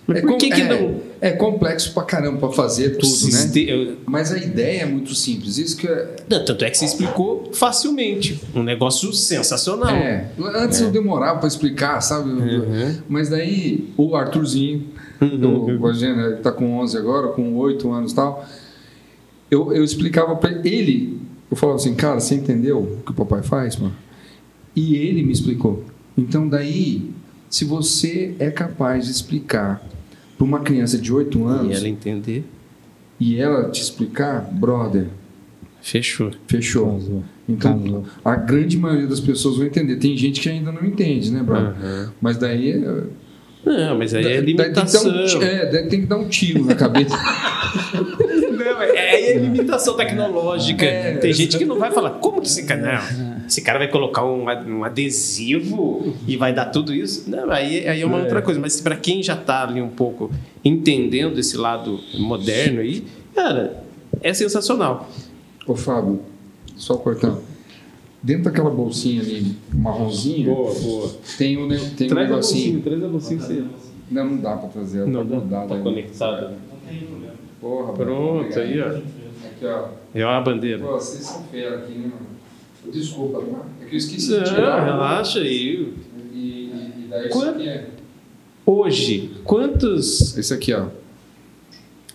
[0.07, 1.00] mas É por que que é- não...
[1.20, 3.31] É complexo pra caramba pra fazer tudo, né?
[3.33, 5.59] Siste- eu- Mas a ideia é muito simples.
[5.59, 6.16] Isso que é.
[6.31, 8.40] Não, Tanto é que você explicou facilmente.
[8.54, 9.90] Um negócio sensacional.
[9.90, 10.28] é.
[10.54, 12.31] Antes eu demorava pra explicar, sabe?
[12.31, 12.94] Uhum.
[13.09, 14.85] Mas daí o Arthurzinho,
[15.20, 18.46] o Rogério, ele tá com 11 agora, com 8 anos e tal.
[19.50, 21.18] Eu, eu explicava pra ele,
[21.50, 23.94] eu falava assim, cara, você entendeu o que o papai faz, mano?
[24.74, 25.84] E ele me explicou.
[26.16, 27.11] Então daí,
[27.48, 29.82] se você é capaz de explicar
[30.37, 32.44] para uma criança de 8 E anos ela entender,
[33.18, 35.08] e ela te explicar, brother,
[35.82, 36.30] fechou.
[36.46, 36.92] fechou.
[36.92, 37.22] Casou.
[37.48, 38.04] Então, Casou.
[38.24, 39.96] a grande maioria das pessoas vão entender.
[39.96, 41.70] Tem gente que ainda não entende, né, brother?
[41.70, 42.12] Aham.
[42.20, 43.04] Mas daí é.
[43.64, 45.11] Não, mas aí é daí tem que dar limitação.
[45.11, 47.16] um é, daí tem que dar um tiro na cabeça.
[49.28, 50.84] É, aí é limitação tecnológica.
[50.84, 51.16] É.
[51.16, 53.00] Tem gente que não vai falar, como que esse cara.
[53.16, 57.28] Não, esse cara vai colocar um, a- um adesivo e vai dar tudo isso.
[57.30, 58.60] Não, aí, aí é uma outra coisa.
[58.60, 60.30] Mas para quem já tá ali um pouco
[60.64, 63.82] entendendo esse lado moderno aí, cara,
[64.20, 65.08] é sensacional.
[65.66, 66.20] Ô, Fábio,
[66.76, 67.42] só cortando.
[68.20, 70.74] Dentro daquela bolsinha ali, marronzinha, boa.
[71.38, 72.80] tem um, tem um negocinho.
[72.82, 73.40] traz a bolsinha.
[73.40, 73.64] Você...
[74.10, 75.06] Não, não dá pra trazer.
[75.06, 75.82] Não, tá grudado tá aí.
[75.82, 76.54] conectado.
[77.60, 78.60] Porra, Pronto, obrigado.
[78.60, 79.17] aí, ó.
[79.58, 79.88] Aqui, ó.
[80.14, 80.78] É uma bandeira.
[80.84, 82.92] Pô, vocês são fera aqui, né, mano?
[82.92, 83.66] Desculpa, tá?
[83.82, 84.84] É que eu esqueci de Não, tirar.
[84.84, 85.92] relaxa aí.
[86.32, 86.72] E, e,
[87.04, 87.86] e daí Quando- isso aqui é.
[88.64, 90.36] Hoje, quantos.
[90.38, 90.86] Esse aqui, ó.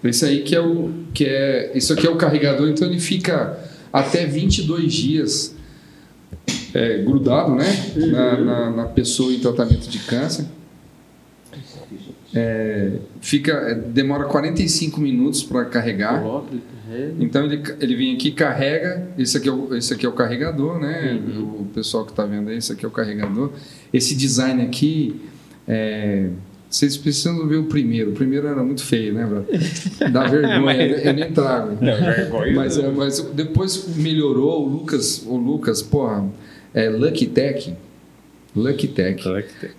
[0.04, 3.58] Esse aí que é o que é, isso aqui é o carregador, então ele fica
[3.92, 5.56] até 22 dias
[6.74, 10.46] é, grudado, né, na, na, na pessoa em tratamento de câncer.
[12.36, 16.24] É, fica é, demora 45 minutos para carregar.
[17.20, 19.08] Então ele, ele vem aqui carrega.
[19.18, 21.20] Esse aqui é o, esse aqui é o carregador, né?
[21.38, 23.52] O pessoal que está vendo aí, esse aqui é o carregador.
[23.94, 25.22] Esse design aqui,
[25.68, 26.30] é,
[26.70, 28.10] vocês precisam ver o primeiro.
[28.12, 29.28] O primeiro era muito feio, né?
[30.12, 31.78] Dá vergonha, eu nem trago.
[32.56, 34.66] Mas, é, mas depois melhorou.
[34.66, 36.26] O Lucas, o Lucas, porra,
[36.74, 37.76] é Lucky Tech.
[38.56, 39.24] Lucky Tech.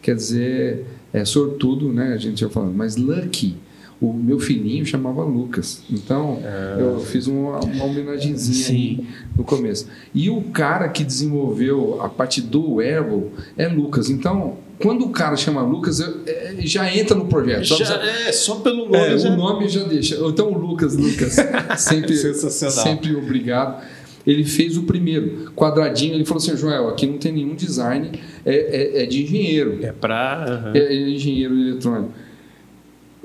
[0.01, 2.12] Quer dizer, é sortudo, né?
[2.12, 3.57] A gente ia falando, mas Lucky.
[4.00, 5.83] O meu filhinho chamava Lucas.
[5.90, 6.38] Então,
[6.79, 9.87] eu fiz uma, uma homenagenzinha aí no começo.
[10.12, 14.11] E o cara que desenvolveu a parte do wearable é Lucas.
[14.11, 17.64] Então, quando o cara chama Lucas, eu- é, já entra no projeto.
[17.64, 18.96] Já, é, só pelo nome.
[18.96, 19.31] É, já...
[19.31, 20.16] o nome já deixa.
[20.16, 21.37] Então, o Lucas, Lucas,
[21.79, 22.85] sempre, Sensacional.
[22.85, 23.83] sempre obrigado.
[24.27, 26.15] Ele fez o primeiro, quadradinho.
[26.15, 28.11] Ele falou assim: Joel, aqui não tem nenhum design,
[28.45, 30.45] é, é- é de engenheiro, É pra.
[30.45, 30.73] aham.
[30.75, 32.11] é, é engenheiro eletrônico.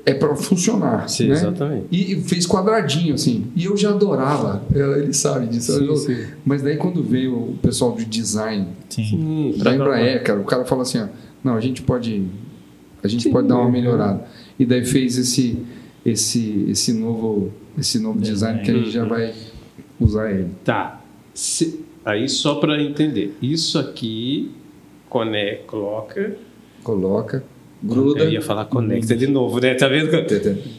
[0.05, 1.07] É para funcionar.
[1.09, 1.33] Sim, né?
[1.33, 1.85] exatamente.
[1.91, 3.45] E e fez quadradinho assim.
[3.55, 4.63] E eu já adorava.
[4.73, 5.77] É, Ele sabe disso.
[5.77, 6.17] Sim, Eu- sim.
[6.45, 9.53] Mas daí, quando veio o pessoal de design Sim.
[9.57, 11.07] Da pra Embraer, cara, o cara falou assim: ó,
[11.43, 12.23] não, a gente pode,
[13.03, 13.71] a gente Sim, pode dar uma uhum.
[13.71, 14.25] melhorada.
[14.57, 15.57] E daí fez esse,
[16.05, 19.09] esse, esse novo, esse novo design que a gente já Uhum.
[19.09, 19.33] vai
[19.99, 20.49] usar ele.
[20.63, 21.01] Tá.
[21.33, 23.35] Se- Aí só para entender.
[23.41, 24.51] Isso aqui
[25.09, 25.57] cone...
[25.67, 26.35] coloca.
[26.83, 27.43] Coloca,
[27.83, 28.23] gruda.
[28.23, 29.75] Eu ia falar conecta de novo, né?
[29.75, 30.09] Tá vendo?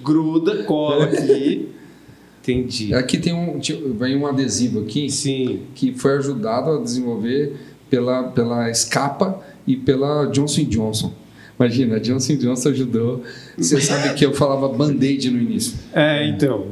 [0.03, 1.69] Gruda, cola aqui.
[2.43, 2.95] Entendi.
[2.95, 3.61] Aqui tem um,
[3.99, 5.61] vem um adesivo aqui Sim.
[5.75, 7.55] que foi ajudado a desenvolver
[7.91, 11.13] pela, pela Scapa e pela Johnson Johnson.
[11.59, 13.23] Imagina, a Johnson Johnson ajudou.
[13.59, 15.79] Você sabe que eu falava Band-Aid no início.
[15.93, 16.67] É, então.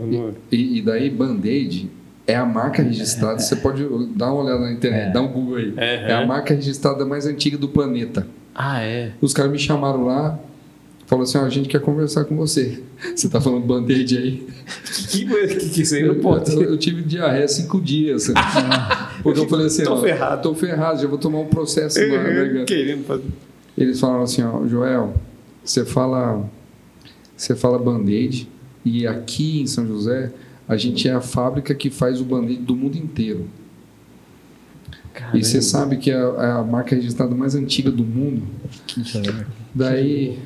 [0.50, 1.90] E, e daí Band-Aid
[2.28, 3.40] é a marca registrada.
[3.40, 3.82] Você pode
[4.14, 5.12] dar uma olhada na internet, É.
[5.12, 5.74] dá um Google aí.
[5.76, 6.26] É, É a é.
[6.26, 8.24] marca registrada mais antiga do planeta.
[8.54, 9.12] Ah, é.
[9.20, 10.38] Os caras me chamaram lá,
[11.06, 12.82] falaram assim: ó, a gente quer conversar com você.
[13.16, 14.46] Você tá falando Band-Aid aí?
[15.10, 16.52] Que, que, que isso aí não Eu, pode.
[16.54, 18.30] eu- eu tive diarreia cinco dias.
[19.22, 20.42] Porque eu falei assim: Tô ó, ferrado.
[20.42, 22.64] Tô ferrado, já vou tomar um processo na garganta.
[22.66, 23.24] Querendo fazer.
[23.76, 25.14] Eles falaram assim, ó, Joel,
[25.64, 26.44] você fala,
[27.36, 28.48] você fala band-aid
[28.84, 30.32] e aqui em São José
[30.68, 33.48] a gente é a fábrica que faz o band-aid do mundo inteiro.
[35.34, 38.42] E você sabe que é a, é a marca registrada mais antiga do mundo.
[38.96, 39.46] Ver.
[39.74, 40.38] Daí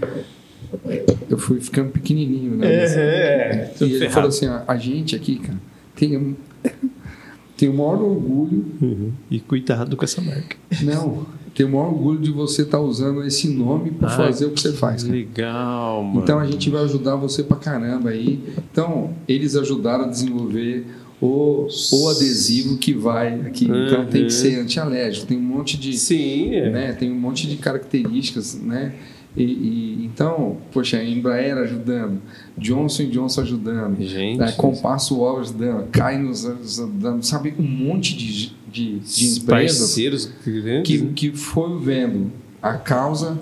[1.29, 2.67] eu fui ficando pequenininho, né?
[2.73, 5.59] É, E ele falou assim, ó, a gente aqui, cara,
[5.95, 6.35] tem, um-
[7.57, 9.13] tem o maior orgulho Uhum.
[9.31, 10.57] E cuidado com essa marca.
[10.83, 14.61] Não, tenho o maior orgulho de você estar usando esse nome para fazer o que
[14.61, 15.03] você faz.
[15.03, 15.15] cara.
[15.15, 16.21] Legal, mano.
[16.23, 18.41] Então a gente vai ajudar você pra caramba aí.
[18.71, 20.87] Então, eles ajudaram a desenvolver
[21.21, 23.65] o, o adesivo que vai aqui.
[23.67, 24.27] Então tem Uhum.
[24.29, 25.97] que ser antialérgico, tem um monte de.
[25.97, 26.71] Sim, é.
[26.71, 28.93] Né, tem um monte de características, né?
[29.37, 32.21] E, e- então, poxa, a Embraer ajudando,
[32.59, 34.39] Johnson Johnson ajudando, Gente.
[34.39, 37.55] né, Compasso Wall ajudando, Kainos ajudando, sabe?
[37.59, 40.83] Um monte de, de, de empresas parceiros grandes.
[40.87, 41.13] que, né?
[41.17, 43.41] que foi vendo a causa,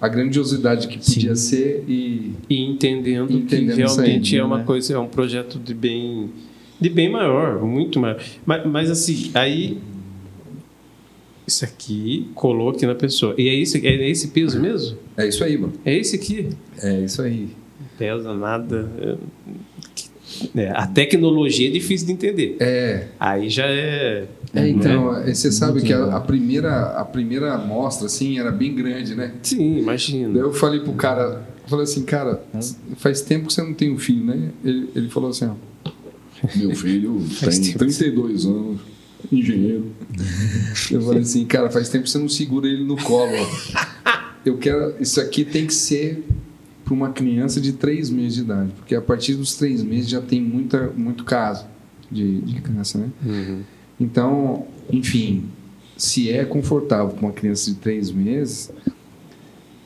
[0.00, 4.58] a grandiosidade que podia ser e E entendendo, Entendendo que isso aí, realmente é uma
[4.58, 4.64] né?
[4.64, 6.28] coisa, é um projeto de bem,
[6.80, 8.20] de bem maior, muito maior.
[8.44, 9.78] Mas, mas assim, aí
[11.46, 13.34] isso aqui colou aqui na pessoa.
[13.36, 14.96] E é esse, é esse peso mesmo?
[15.16, 15.74] é isso aí, mano.
[15.84, 16.48] É esse aqui?
[16.82, 17.48] É isso aí.
[17.98, 18.90] Pesa nada.
[18.98, 19.16] é,
[20.56, 22.56] é, a tecnologia é difícil de entender.
[22.58, 24.26] É, Aí já é.
[24.54, 25.30] é então, né?
[25.30, 29.14] é, você sabe Muito que a, a primeira a primeira amostra assim era bem grande,
[29.14, 29.32] né?
[29.42, 30.38] Sim, Daí imagina.
[30.38, 32.42] eu falei pro cara, eu falei assim, cara,
[32.96, 34.50] faz tempo que você não tem um filho, né?
[34.64, 35.90] Ele, ele falou assim, ó,
[36.56, 37.78] meu filho tem tempo.
[37.78, 38.80] 32 anos,
[39.30, 39.92] engenheiro.
[40.90, 43.32] Eu falei assim, cara, faz tempo que você não segura ele no colo.
[44.44, 46.24] Eu quero, isso aqui tem que ser
[46.84, 50.20] para uma criança de 3 meses de idade, porque a partir dos 3 meses já
[50.20, 51.66] tem muita, muito caso
[52.10, 53.10] de, de câncer, né?
[53.24, 53.62] Uhum.
[53.98, 55.48] Então, enfim,
[55.96, 58.70] se é confortável com uma criança de três meses,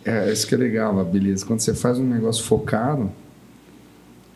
[0.05, 1.45] é isso que é legal, a beleza.
[1.45, 3.11] Quando você faz um negócio focado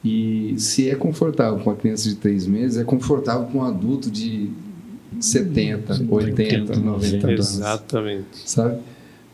[0.04, 4.10] e se é confortável com uma criança de três meses, é confortável com um adulto
[4.10, 4.50] de
[5.20, 8.27] 70, 80, 90 anos, Exatamente.
[8.44, 8.79] sabe?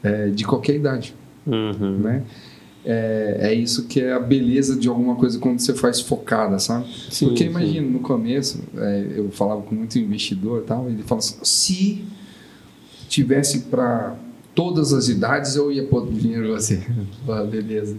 [0.03, 1.15] É, de qualquer idade,
[1.47, 1.99] Uhum.
[1.99, 2.23] né?
[2.85, 6.87] É, é isso que é a beleza de alguma coisa quando você faz focada, sabe?
[7.11, 11.19] Sim, Porque imagina, no começo, é, eu falava com muito investidor e tal, ele fala
[11.19, 12.05] assim, se
[13.09, 14.15] tivesse para
[14.55, 16.81] todas as idades, eu ia pôr dinheiro assim.
[17.29, 17.97] Ah, beleza.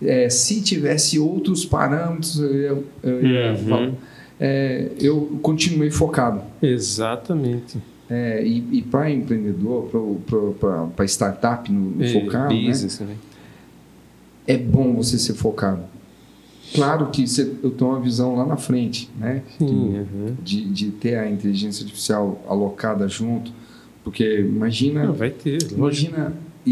[0.00, 3.68] É, se tivesse outros parâmetros, eu ia, eu ia Uhum.
[3.68, 3.92] falar.
[4.40, 6.40] É, eu continuei focado.
[6.62, 7.78] Exatamente.
[8.10, 9.90] É, e e para empreendedor,
[10.96, 12.68] para startup no, no É, focado, né?
[12.68, 13.16] business, né?
[14.46, 15.82] é bom você ser focado.
[16.74, 19.42] Claro que você- eu tenho uma visão lá na frente, né?
[19.58, 20.36] Sim, uhum.
[20.42, 23.50] de, de ter a inteligência artificial alocada junto,
[24.04, 26.14] porque imagina, Não, vai ter, lógico.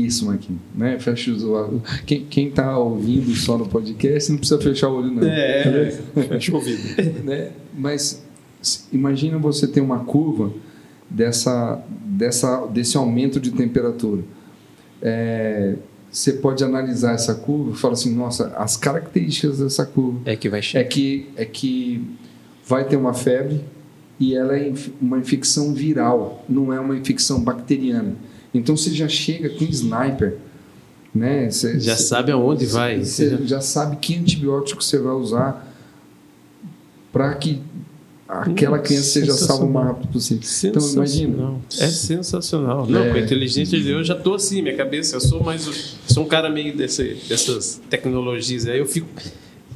[0.05, 0.99] Isso, Marquinhos, né?
[0.99, 1.81] Fecha os olhos.
[2.05, 5.91] Quem, quem tá ouvindo só no podcast não precisa fechar o olho não, É,
[6.29, 6.83] fecha o ouvido.
[7.25, 7.51] né?
[7.77, 8.23] Mas
[8.93, 10.53] imagina você ter uma curva
[11.09, 14.23] dessa, dessa desse aumento de temperatura.
[15.01, 15.77] É,
[16.11, 20.49] você pode analisar essa curva e falar assim, nossa, as características dessa curva É que
[20.49, 20.89] vai é chegar.
[20.89, 22.03] que, é que
[22.67, 23.61] vai ter uma febre
[24.19, 28.15] e ela é uma infecção viral, não é uma infecção bacteriana.
[28.57, 30.37] Então você já chega com sniper,
[31.15, 31.51] né?
[31.51, 33.05] Você, Já você- sabe aonde você- vai.
[33.05, 35.73] Você já sabe que antibiótico você vai usar
[37.13, 37.61] para que
[38.29, 40.43] aquela Hum, criança seja salva o mais rápido possível.
[40.71, 41.55] Então imagina.
[41.79, 42.87] É sensacional.
[42.87, 43.11] Não, É.
[43.11, 45.97] com a inteligência de Deus eu já tô assim, minha cabeça, eu sou mais.
[46.09, 48.67] Sou um cara meio desse, dessas tecnologias.
[48.67, 49.07] Aí eu fico.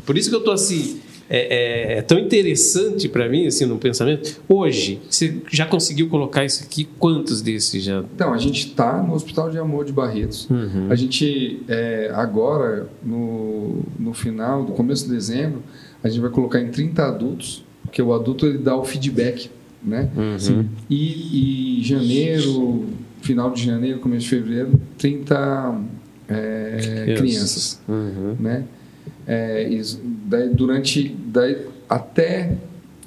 [0.05, 1.01] Por isso que eu tô assim.
[1.33, 4.41] É, é- é tão interessante para mim, assim, no pensamento.
[4.49, 6.89] Hoje, você já conseguiu colocar isso aqui?
[6.99, 8.01] Quantos desses já?
[8.15, 10.51] Então, a gente está no Hospital de Amor de Barretos.
[10.51, 10.89] Uhum.
[10.91, 15.63] A gente, é, agora, no, no final, do começo de dezembro,
[16.03, 19.51] a gente vai colocar em 30 adultos, porque o adulto ele dá o feedback,
[19.83, 20.11] né?
[20.17, 20.67] Uhum.
[20.91, 22.87] E, e janeiro,
[23.23, 25.81] final de janeiro, começo de fevereiro, 30
[26.29, 27.19] é, Crianças.
[27.21, 28.37] crianças, Uhum.
[28.41, 28.65] né?
[29.33, 29.69] É,
[30.55, 31.57] durante, daí,
[31.89, 32.57] até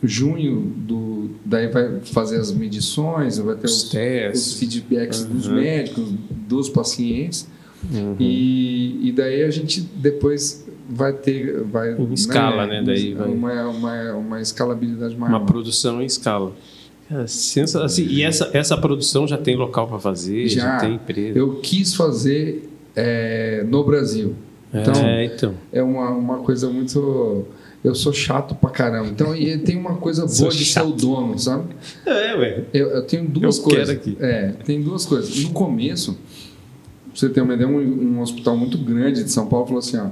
[0.01, 4.47] junho, do, daí vai fazer as medições, vai ter Os os, testes.
[4.47, 5.55] os feedbacks dos Uhum.
[5.55, 6.13] médicos,
[6.47, 7.47] dos pacientes,
[7.91, 8.15] Uhum.
[8.19, 11.61] e, e daí a gente depois vai ter.
[11.63, 12.81] Vai, Em escala, né?
[12.85, 15.37] Daí vai- Uma, uma, uma escalabilidade maior.
[15.37, 16.53] Uma produção em escala.
[17.27, 20.47] Sensa- assim, e essa, essa produção já tem local para fazer?
[20.47, 20.77] Já, Já.
[20.77, 21.37] tem empresa?
[21.37, 24.33] Eu quis fazer é, no Brasil.
[24.73, 25.53] Então, é, então.
[25.71, 27.45] é uma, uma coisa muito.
[27.83, 29.09] Eu sou chato pra caramba.
[29.09, 31.65] Então, e tem uma coisa boa de ser o dono, sabe?
[32.05, 32.63] É, ué.
[32.73, 33.87] Eu, eu tenho duas Eu coisas.
[33.89, 34.17] quero aqui.
[34.21, 35.37] É, tem duas coisas.
[35.43, 36.19] No começo, pra
[37.13, 37.77] você ter uma ideia, um,
[38.15, 40.07] um hospital muito grande de São Paulo falou assim: ó,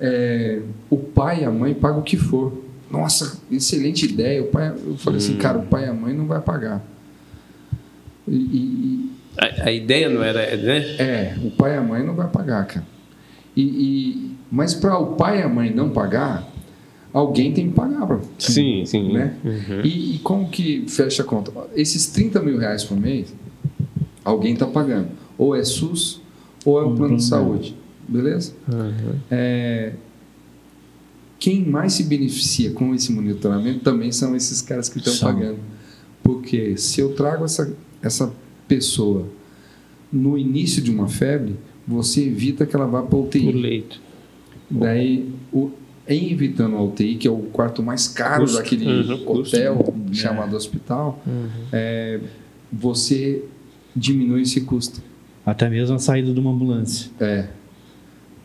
[0.00, 2.52] é, o pai e a mãe pagam o que for.
[2.90, 4.42] Nossa, excelente ideia.
[4.42, 5.38] O pai, eu falei assim, Hum.
[5.38, 6.82] cara, o pai e a mãe não vai pagar.
[8.26, 10.78] E, e- A, a ideia não era, né?
[10.98, 12.86] é, o pai e a mãe não vai pagar, cara.
[13.56, 16.50] E, e- mas para o pai e a mãe não pagar,
[17.12, 18.20] alguém tem que pagar, bro.
[18.38, 19.12] Sim, sim.
[19.12, 19.36] Né?
[19.44, 19.80] Uhum.
[19.84, 21.52] E, e como que fecha a conta?
[21.74, 23.32] Esses 30 mil reais por mês,
[24.24, 25.08] Alguém está pagando.
[25.38, 26.20] Ou é SUS
[26.64, 27.74] ou é o plano de saúde.
[28.06, 28.52] Beleza?
[29.30, 29.94] É,
[31.38, 35.58] quem mais se beneficia com esse monitoramento também são esses caras que estão pagando.
[36.22, 38.32] Porque se eu trago essa, essa
[38.68, 39.26] pessoa
[40.12, 41.56] no início de uma febre,
[41.96, 43.52] você evita que ela vá para O UTI.
[43.52, 44.00] leito.
[44.70, 45.70] Daí, o,
[46.08, 48.56] em evitando a UTI, que é o quarto mais caro Custo.
[48.58, 49.56] daquele Uhum, custo.
[49.56, 51.22] hotel chamado hospital,
[51.72, 52.20] é,
[52.72, 53.44] você
[53.94, 55.02] diminui esse custo.
[55.44, 57.10] Até mesmo a saída de uma ambulância.
[57.20, 57.48] É.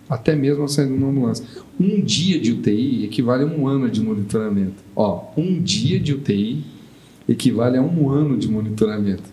[0.09, 1.45] Até mesmo a saída de uma ambulância.
[1.79, 4.83] Um dia de UTI equivale a um ano de monitoramento.
[4.95, 6.63] Ó, um dia de UTI
[7.27, 9.23] equivale a um ano de monitoramento.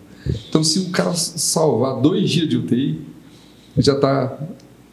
[0.49, 2.99] Então, se o cara salvar dois dias de UTI,
[3.77, 4.37] já está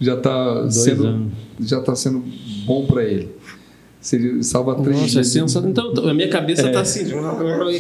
[0.01, 1.33] já tá Dois sendo anos.
[1.61, 2.25] já tá sendo
[2.65, 3.29] bom para ele.
[4.01, 5.71] Se ele salva três Nossa, é sensacional.
[5.71, 7.05] Então, a minha cabeça tá assim.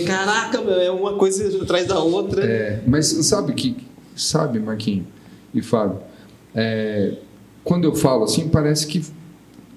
[0.06, 2.44] Caraca, meu, é uma coisa atrás da outra.
[2.44, 3.74] É, mas sabe que
[4.14, 5.06] sabe, Marquinho
[5.54, 5.98] e Fábio,
[6.54, 7.14] é,
[7.64, 9.02] quando eu falo assim, parece que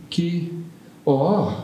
[0.09, 0.51] que
[1.05, 1.63] ó,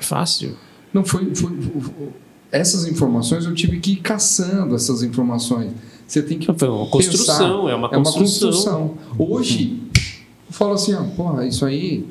[0.00, 0.56] Fácil.
[0.94, 2.08] não foi, foi- foi-
[2.50, 5.72] essas informações eu tive que ir caçando essas informações.
[6.10, 7.70] Você tem que Foi uma construção, pensar.
[7.70, 8.88] é uma É uma construção.
[8.88, 8.98] construção.
[9.16, 12.04] Hoje eu falo assim, ó, porra, isso aí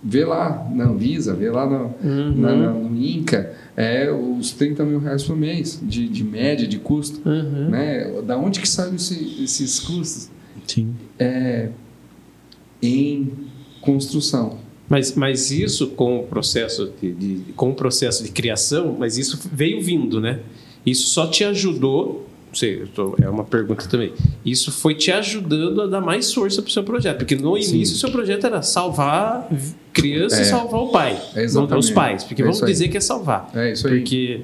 [0.00, 2.34] vê lá na Anvisa, vê lá no, Uhum.
[2.36, 6.78] na- na- no INCA, é os 30 mil reais por mês de, de média de
[6.78, 7.20] custo.
[7.28, 7.68] Uhum.
[7.70, 8.12] Né?
[8.24, 10.30] Da onde que saem esse- esses custos?
[10.64, 10.94] Sim.
[11.18, 11.68] É
[12.80, 13.28] em
[13.80, 14.58] construção.
[14.88, 19.36] Mas, mas isso com o processo de, de- com o processo de criação, mas isso
[19.52, 20.38] veio vindo, né?
[20.86, 22.28] Isso só te ajudou.
[22.52, 24.12] Sei, tô- é uma pergunta também.
[24.44, 27.76] Isso foi te ajudando a dar mais força para o seu projeto, porque no Sim.
[27.76, 29.48] início o seu projeto era salvar
[29.92, 30.42] criança É.
[30.42, 33.50] e salvar o pai, É não os pais, porque É vamos dizer que é salvar.
[33.54, 33.98] É isso aí.
[33.98, 34.40] Porque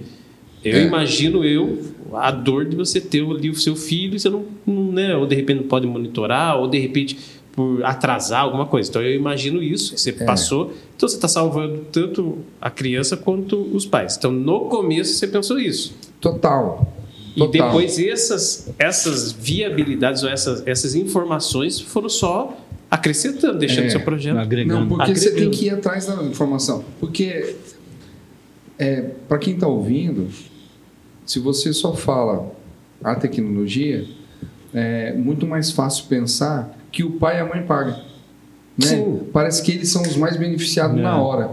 [0.64, 0.82] eu É.
[0.86, 1.78] imagino eu
[2.14, 5.26] a dor de você ter ali o seu filho e você não, não, né, ou
[5.26, 7.18] de repente não pode monitorar, ou de repente
[7.52, 8.88] por atrasar alguma coisa.
[8.88, 10.24] Então eu imagino isso, que você É.
[10.24, 14.16] passou, então você está salvando tanto a criança quanto os pais.
[14.16, 15.92] Então no começo você pensou isso.
[16.20, 16.94] Total.
[17.38, 17.68] E Total.
[17.68, 22.58] depois essas, essas viabilidades ou essas, essas informações foram só
[22.90, 23.90] acrescentando, deixando É.
[23.90, 24.38] seu projeto.
[24.38, 24.80] Agregando.
[24.86, 25.56] Não, porque você tem Agregando.
[25.56, 26.84] que ir atrás da informação.
[26.98, 27.54] Porque,
[28.78, 30.28] é, para quem está ouvindo,
[31.24, 32.50] se você só fala
[33.04, 34.04] a tecnologia,
[34.74, 38.00] é muito mais fácil pensar que o pai e a mãe pagam.
[38.76, 38.86] Né?
[38.86, 39.20] Sim.
[39.32, 41.02] Parece que eles são os mais beneficiados É.
[41.02, 41.50] na hora.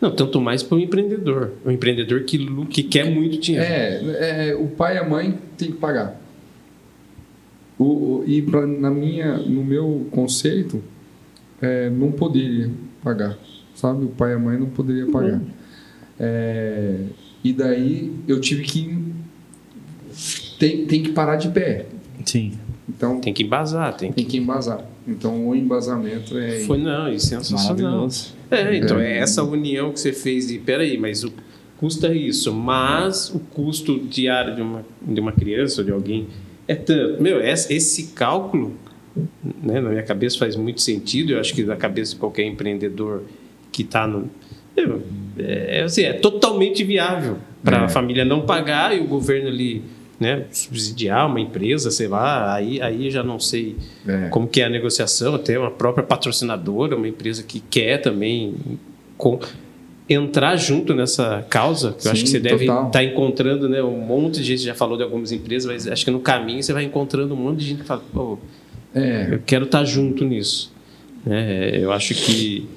[0.00, 1.52] Não, tanto mais para o empreendedor.
[1.64, 3.66] O empreendedor que, que quer muito dinheiro.
[3.66, 6.18] É, é, o pai e a mãe tem que pagar.
[7.78, 10.82] O, o- e pra, na minha, no meu conceito,
[11.60, 12.70] é, não poderia
[13.02, 13.38] pagar,
[13.74, 14.04] sabe?
[14.04, 15.40] O pai e a mãe não poderia pagar.
[16.18, 16.96] É,
[17.44, 18.98] e daí eu tive que
[20.58, 21.86] tem, tem que parar de pé.
[22.24, 22.52] Sim.
[22.96, 24.16] Então Tem que embasar, tem que.
[24.16, 24.84] tem que embasar.
[25.06, 27.76] Então o embasamento é Foi não, isso é sensacional.
[27.92, 28.34] Maravilhoso.
[28.50, 29.12] É, então É.
[29.12, 31.32] é essa união que você fez de, peraí, mas o
[31.78, 36.26] custo é isso, mas o custo diário de uma, de uma criança ou de alguém
[36.66, 37.22] é tanto.
[37.22, 38.74] Meu, esse, cálculo,
[39.62, 43.22] né, na minha cabeça faz muito sentido, eu acho que na cabeça de qualquer empreendedor
[43.72, 44.28] que está no.
[44.76, 45.02] meu,
[45.38, 47.84] É, assim, é totalmente viável para É.
[47.84, 49.82] a família não pagar e o governo ali.
[50.20, 53.74] Né, subsidiar uma empresa, sei lá, aí, aí já não sei
[54.06, 54.28] É.
[54.28, 58.54] como que é a negociação, até uma própria patrocinadora, uma empresa que quer também
[59.16, 59.40] com-
[60.06, 63.98] entrar junto nessa causa, que eu acho Sim, que você deve estar encontrando, né, um
[63.98, 66.84] monte de gente já falou de algumas empresas, mas acho que no caminho você vai
[66.84, 68.38] encontrando um monte de gente que fala, pô,
[68.94, 70.70] É, eu quero estar junto nisso.
[71.24, 71.78] né?
[71.82, 72.68] eu acho que,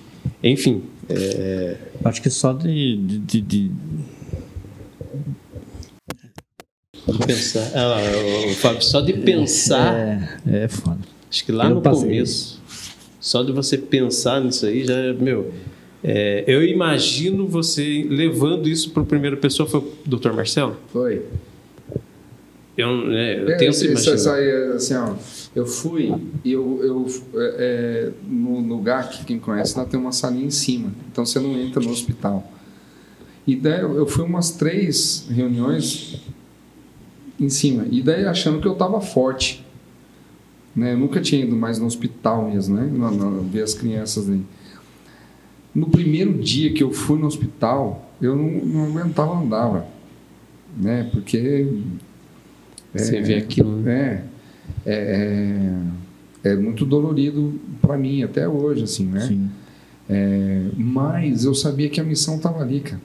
[0.42, 1.76] enfim, é,
[2.06, 3.72] Acho que só de- de- de
[7.26, 7.98] pensar, ah,
[8.50, 11.00] o Fábio, só de pensar, É, é foda.
[11.30, 12.62] Acho que lá Eu no passei começo,
[13.20, 15.52] só de você pensar nisso aí, já, meu,
[16.04, 20.32] é, eu imagino você levando isso para a primeira pessoa, foi o Dr.
[20.34, 20.78] Marcelo?
[20.92, 21.22] foi.
[22.76, 24.14] Eu, né, eu É, tento imaginar.
[24.16, 25.14] essa aí, assim, ó,
[25.56, 26.12] eu fui
[26.44, 27.08] e eu, eu
[27.40, 30.92] é, é, no, no GAC, quem conhece, lá tem uma salinha em cima.
[31.12, 32.52] Então você não entra no hospital.
[33.46, 36.16] E daí eu eu fui umas três reuniões
[37.44, 37.86] em cima.
[37.90, 39.66] E daí achando que eu estava forte.
[40.76, 40.94] Né?
[40.94, 42.90] Eu nunca tinha ido mais no hospital mesmo, né?
[42.92, 44.44] Não, não, ver as crianças ali.
[45.74, 49.88] No primeiro dia que eu fui no hospital, eu não, não aguentava andar,
[50.78, 51.10] né?
[51.12, 51.68] Porque
[52.94, 54.24] Você vê aquilo, né?
[54.86, 54.94] é,
[56.44, 59.22] é, é, é muito dolorido para mim até hoje, assim, né?
[59.22, 59.50] Sim.
[60.10, 63.02] É, mas eu sabia que a missão estava ali, cara.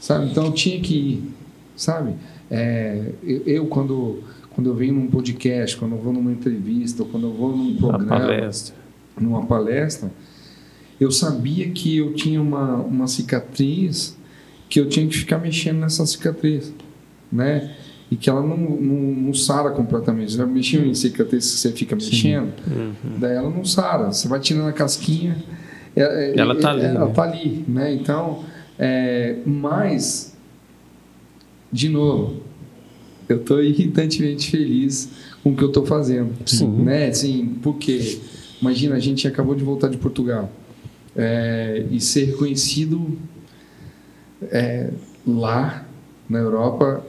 [0.00, 0.30] Sabe?
[0.30, 1.34] Então eu tinha que ir,
[1.76, 2.14] sabe?
[2.54, 3.12] É,
[3.46, 7.56] eu, quando, quando eu venho num podcast, quando eu vou numa entrevista, quando eu vou
[7.56, 8.74] num programa, palestra.
[9.18, 10.10] numa palestra,
[11.00, 14.16] eu sabia que eu tinha uma, uma cicatriz
[14.68, 16.72] que eu tinha que ficar mexendo nessa cicatriz,
[17.32, 17.74] né?
[18.10, 20.32] E que ela não, não, não sara completamente.
[20.36, 23.18] Já mexeu em cicatriz que você fica mexendo, Uhum.
[23.18, 24.12] daí ela não sara.
[24.12, 25.42] Você vai tirando a casquinha,
[25.96, 27.12] é- é- Ela tá ali, Ela né?
[27.14, 27.94] tá ali, né?
[27.94, 28.44] Então,
[28.78, 30.36] é, mas,
[31.72, 32.41] de novo,
[33.28, 35.08] eu estou irritantemente feliz
[35.42, 36.32] com o que eu estou fazendo.
[36.46, 36.68] Sim.
[36.82, 37.08] Né?
[37.08, 38.20] Assim, porque,
[38.60, 40.50] imagina, a gente acabou de voltar de Portugal
[41.16, 43.18] é, e ser reconhecido
[44.42, 44.90] é,
[45.26, 45.86] lá
[46.28, 47.04] na Europa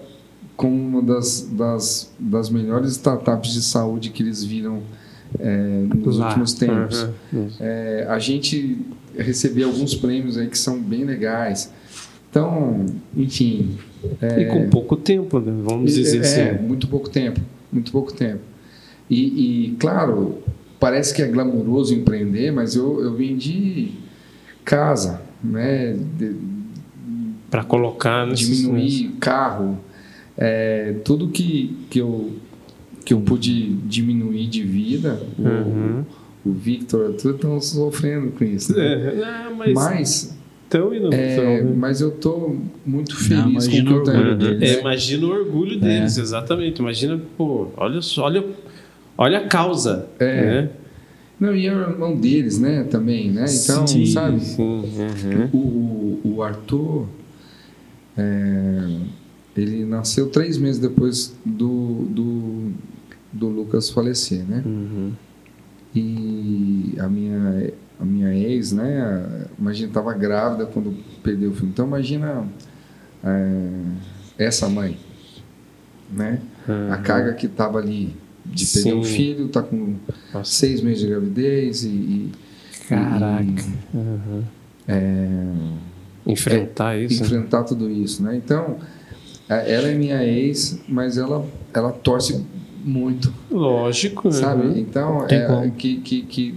[0.55, 4.81] como uma das, das, das melhores startups de saúde que eles viram
[5.39, 6.27] é, nos Lá.
[6.27, 7.07] últimos tempos.
[7.31, 7.49] Uhum.
[8.07, 8.77] A gente
[9.17, 11.71] recebeu alguns prêmios aí que são bem legais.
[12.33, 12.83] Então,
[13.15, 13.77] enfim.
[14.19, 15.53] é, E com pouco tempo, né?
[15.63, 16.63] Vamos dizer é, assim.
[16.65, 17.39] muito pouco tempo,
[17.71, 18.39] muito pouco tempo.
[19.07, 20.39] E, e, claro,
[20.79, 23.91] parece que é glamouroso empreender, mas eu, eu vendi
[24.65, 25.95] casa, né?
[27.51, 29.77] Para colocar diminuir carro,
[30.35, 32.31] é, tudo que, que, eu,
[33.05, 36.03] que eu pude diminuir de vida, o- Uhum.
[36.43, 38.75] o, Victor, tudo estão sofrendo com isso.
[38.75, 38.83] né?
[38.83, 40.32] É, ah, mas, Mas,
[40.73, 41.73] tão não é, né?
[41.77, 44.17] mas eu tô muito feliz com o imagina que eu o tenho.
[44.17, 44.71] orgulho deles.
[44.71, 46.79] É, imagina o orgulho deles, exatamente.
[46.81, 48.43] Imagina, pô, olha só, olha,
[49.15, 50.07] olha a causa.
[50.17, 50.41] É.
[50.41, 50.69] Né?
[51.39, 53.45] Não, e é o irmão deles, né, também, né?
[53.47, 54.39] Então, Sim, sabe?
[54.39, 55.49] Sim, uhum.
[55.53, 57.07] O, o, o Arthur,
[58.17, 58.97] é,
[59.55, 62.71] ele nasceu três meses depois do, do,
[63.31, 64.63] do Lucas falecer, né?
[64.65, 65.11] Uhum.
[65.93, 69.42] E a minha, a minha ex, né?
[69.63, 70.93] Imagina, estava grávida quando
[71.23, 71.69] perdeu o filho.
[71.69, 72.45] Então, imagina
[73.23, 73.69] é,
[74.37, 74.97] essa mãe,
[76.11, 76.39] né?
[76.91, 78.13] A carga que estava ali
[78.45, 79.15] de perder o Sim.
[79.15, 79.95] filho, tá com
[80.33, 80.51] Nossa.
[80.51, 81.87] seis meses de gravidez e...
[81.87, 82.31] e
[82.89, 83.43] Caraca.
[83.43, 84.43] e, Uhum.
[84.85, 85.45] é,
[86.27, 87.21] Enfrentar isso.
[87.21, 87.25] né?
[87.25, 88.35] enfrentar tudo isso, né?
[88.35, 88.77] Então,
[89.47, 92.45] ela é minha ex, mas ela, ela torce
[92.83, 94.29] muito, Lógico.
[94.29, 94.67] sabe?
[94.67, 94.77] uhum.
[94.77, 96.55] Então, é, que, que, que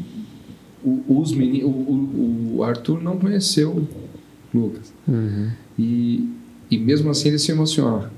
[0.87, 3.71] o, os meni, o, o, o Arthur não conheceu
[4.55, 4.93] o Lucas.
[5.07, 5.51] Uhum.
[5.79, 6.29] E,
[6.71, 8.11] e mesmo assim ele se emociona.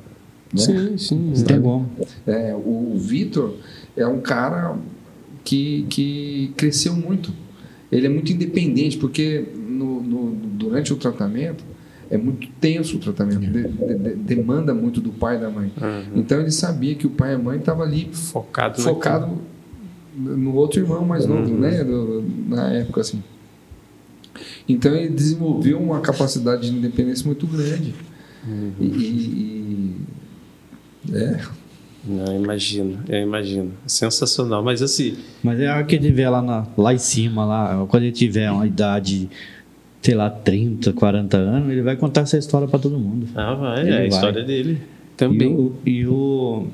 [0.52, 0.60] Né?
[0.60, 1.32] Sim, sim.
[1.46, 1.88] Tem como.
[2.26, 3.54] É, o, Vitor
[3.96, 4.76] é um cara
[5.44, 7.32] que, que cresceu muito.
[7.90, 11.64] Ele é muito independente, porque no, no- durante o tratamento
[12.10, 15.72] é muito tenso o tratamento, de- de- de- demanda muito do pai e da mãe.
[15.80, 16.20] Uhum.
[16.20, 19.38] Então ele sabia que o pai e a mãe estavam ali Focado, focado
[20.18, 21.60] no outro irmão mais novo, Uhum.
[21.60, 21.84] né?
[21.84, 23.22] do- na época assim.
[24.68, 27.94] Então ele desenvolveu uma capacidade de independência muito grande.
[28.46, 28.72] Uhum.
[28.80, 29.96] E, e-
[31.08, 31.40] e- é,
[32.06, 33.72] Não, imagino, eu imagino.
[33.86, 34.62] Sensacional.
[34.62, 37.84] Mas assim, Mas é a hora que ele tiver lá, na- lá em cima, lá,
[37.88, 39.28] quando ele tiver uma idade,
[40.00, 43.26] sei lá, 30, 40 anos, ele vai contar essa história para todo mundo.
[43.34, 44.08] ah, vai, Ele é a vai.
[44.08, 44.80] história dele.
[44.80, 45.48] E Também.
[45.54, 46.66] o, e o-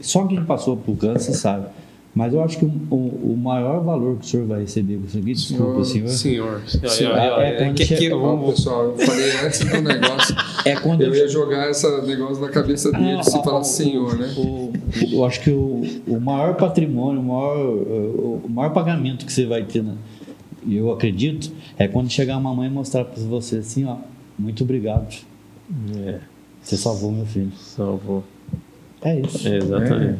[0.00, 1.66] Só quem passou por câncer sabe.
[2.12, 5.18] Mas eu acho que o, o- maior valor que o senhor vai receber com isso
[5.18, 6.60] aqui, desculpa, senhor, Senhor.
[6.66, 9.80] Senhor, Olha, olha, é quando que- que- chega- Ó, vamos- pessoal, eu falei antes do
[9.80, 10.36] negócio,
[10.66, 13.64] é quando eu ia jogar esse negócio na cabeça dele Ah, se ah, falar o-
[13.64, 14.34] senhor, né?
[14.36, 14.72] O, o-
[15.12, 19.46] eu acho que o, o maior patrimônio, o maior, o, o maior pagamento que você
[19.46, 19.94] vai ter, né?
[20.66, 23.96] e eu acredito, é quando chegar a mamãe e mostrar para você assim, ó,
[24.38, 25.14] muito obrigado.
[26.04, 26.18] É,
[26.60, 27.52] Você salvou meu filho.
[27.56, 28.22] salvou.
[29.00, 29.46] É isso.
[29.48, 30.18] É, exatamente.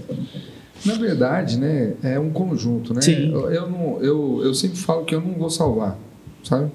[0.84, 3.00] Na verdade, né, é um conjunto, né?
[3.00, 3.32] Sim.
[3.32, 5.98] Eu, eu não, eu, eu sempre falo que eu não vou salvar,
[6.42, 6.70] sabe?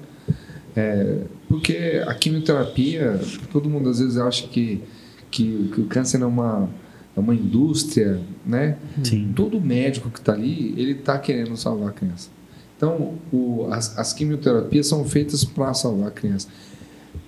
[0.76, 3.18] É, porque a quimioterapia,
[3.50, 4.82] todo mundo às vezes acha que,
[5.30, 6.68] que, que o câncer é uma,
[7.16, 8.76] é uma indústria, né?
[9.02, 9.32] Sim.
[9.34, 12.28] Todo médico que está ali, ele está querendo salvar a criança.
[12.76, 16.48] Então, o, as, as quimioterapias são feitas para salvar a criança.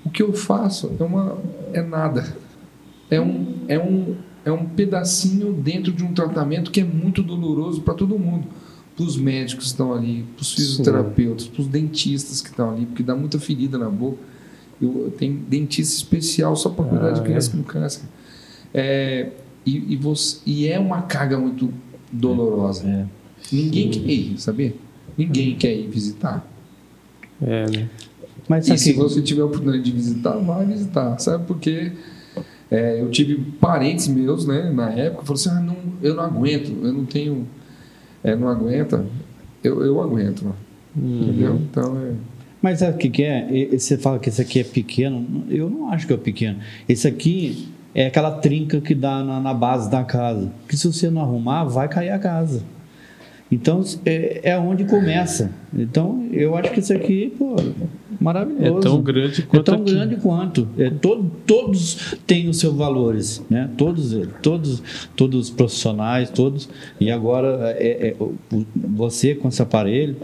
[0.04, 1.38] O que eu faço é, uma,
[1.72, 2.26] é nada.
[3.10, 4.14] É um, é, um,
[4.48, 8.46] é um pedacinho dentro de um tratamento que é muito doloroso para todo mundo.
[8.96, 12.84] Para os médicos que estão ali, para os fisioterapeutas, para os dentistas que estão ali,
[12.86, 14.18] porque dá muita ferida na boca.
[14.82, 17.56] Eu, tenho dentista especial só para cuidar Ah, de criança é?
[17.56, 18.02] com câncer.
[18.74, 19.30] É,
[19.64, 21.72] e, e, você, e é uma carga muito
[22.12, 22.88] dolorosa.
[22.88, 23.06] É.
[23.52, 24.74] Ninguém quer ir, sabia?
[25.16, 26.44] Ninguém quer ir visitar.
[27.40, 27.88] É, né?
[28.48, 31.18] Mas E se que- você tiver a oportunidade de visitar, vai visitar.
[31.20, 31.92] Sabe porque
[32.70, 36.68] é, eu tive parentes meus, né, na época, falaram assim, ah, não, eu não aguento,
[36.82, 37.46] eu não tenho,
[38.22, 39.04] é, não aguenta,
[39.64, 40.54] eu, eu aguento,
[40.94, 41.56] entendeu?
[41.56, 42.12] Então, é,
[42.60, 43.68] Mas sabe o que, que é?
[43.72, 45.44] Você fala que esse aqui é pequeno.
[45.48, 46.58] Eu não acho que é pequeno.
[46.88, 50.52] Esse aqui é aquela trinca que dá na, na base da casa.
[50.68, 52.62] Que se você não arrumar, vai cair a casa.
[53.50, 55.50] Então é, é onde começa.
[55.74, 57.56] Então eu acho que isso aqui, pô,
[58.20, 58.78] maravilhoso.
[58.78, 59.92] É tão grande É quanto tão aqui.
[59.92, 60.68] grande quanto.
[60.78, 63.70] É, to- todos têm os seus valores, né?
[63.76, 64.82] Todos, todos,
[65.16, 66.68] todos os profissionais, todos.
[67.00, 68.16] E agora é, é,
[68.74, 70.16] você com esse aparelho,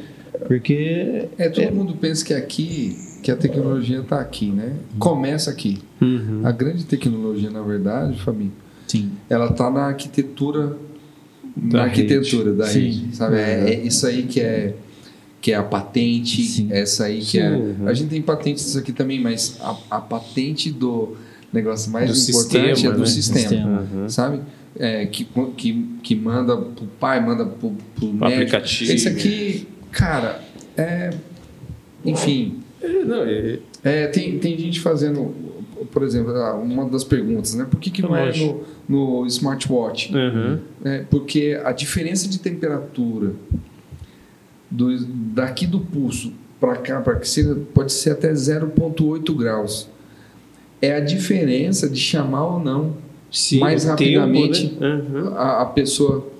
[0.47, 4.74] porque É, todo mundo pensa que aqui, que a tecnologia está aqui, né?
[4.99, 5.78] Começa aqui.
[6.01, 6.40] Uhum.
[6.45, 8.53] A grande tecnologia, na verdade, Fabinho,
[8.86, 10.76] sim, ela está na arquitetura,
[11.57, 12.80] Da na arquitetura da Sim.
[12.80, 13.36] rede, sabe?
[13.36, 14.74] É, é isso aí que é
[15.45, 16.68] que é a patente, Sim.
[16.72, 17.51] essa aí que Sim, é.
[17.51, 17.86] uhum.
[17.86, 21.18] A gente tem patentes disso aqui também, mas a, a patente do
[21.53, 23.07] negócio mais Do importante sistema, é do né?
[23.07, 23.88] sistema, Sistema.
[23.92, 24.09] Uhum.
[24.09, 24.40] sabe?
[24.78, 28.24] É, que, que, que manda pro pai, manda pro, pro médico.
[28.24, 28.90] aplicativo.
[28.90, 30.42] Esse aqui, cara,
[30.78, 31.11] é.
[32.03, 35.34] Enfim, É, não, é- é, tem, tem gente fazendo,
[35.92, 37.66] por exemplo, ah, uma das perguntas, né?
[37.70, 40.11] Por que, que não é no, no smartwatch?
[40.11, 40.59] Uhum.
[40.86, 43.34] É, porque a diferença de temperatura
[44.75, 44.99] do,
[45.35, 49.89] daqui do pulso para cá, para que seja, pode ser até 0,8 graus.
[50.83, 52.97] É a diferença de chamar ou não
[53.31, 55.03] Sim, mais rapidamente tempo, né?
[55.12, 55.29] Uhum.
[55.37, 56.33] a, a pessoa.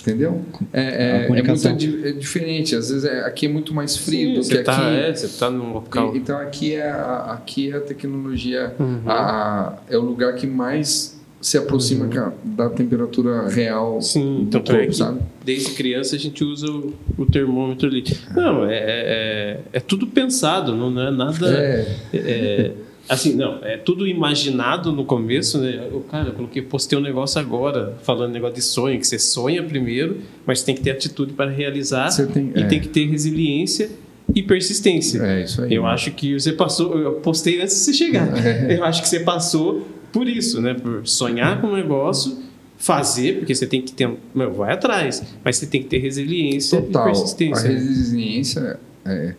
[0.00, 0.42] Entendeu?
[0.72, 1.68] É, é, é muito
[2.06, 2.74] é diferente.
[2.74, 4.96] Às vezes é- aqui é muito mais frio Sim, do você que tá, aqui.
[4.96, 6.14] É, você tá num local.
[6.14, 9.02] E- Então aqui é a, aqui é a tecnologia, Uhum.
[9.06, 14.70] a- é o lugar que mais se aproxima ca- da temperatura real Sim, do tanto
[14.72, 15.20] corpo, é que sabe?
[15.44, 18.02] desde criança a gente usa o, o termômetro ali.
[18.34, 21.46] Não, é, é, é tudo pensado, não é nada.
[21.54, 22.70] É, é,
[23.10, 25.86] assim, não, é tudo imaginado no começo, né?
[25.92, 29.62] Eu, cara, eu coloquei, postei um negócio agora, falando negócio de sonho, que você sonha
[29.62, 32.66] primeiro, mas tem que ter atitude para realizar tem- e é.
[32.66, 33.90] tem que ter resiliência
[34.34, 35.20] e persistência.
[35.22, 35.74] é isso aí.
[35.74, 38.28] Eu acho que você passou, eu postei antes de você chegar.
[38.46, 38.78] É.
[38.78, 40.72] Eu acho que você passou por isso, né?
[40.72, 42.38] Por sonhar com um negócio,
[42.78, 46.80] fazer, porque você tem que ter, meu, vai atrás, mas você tem que ter resiliência
[46.80, 47.02] Total.
[47.08, 47.68] e A persistência.
[47.68, 47.74] né?
[47.74, 49.34] resiliência é,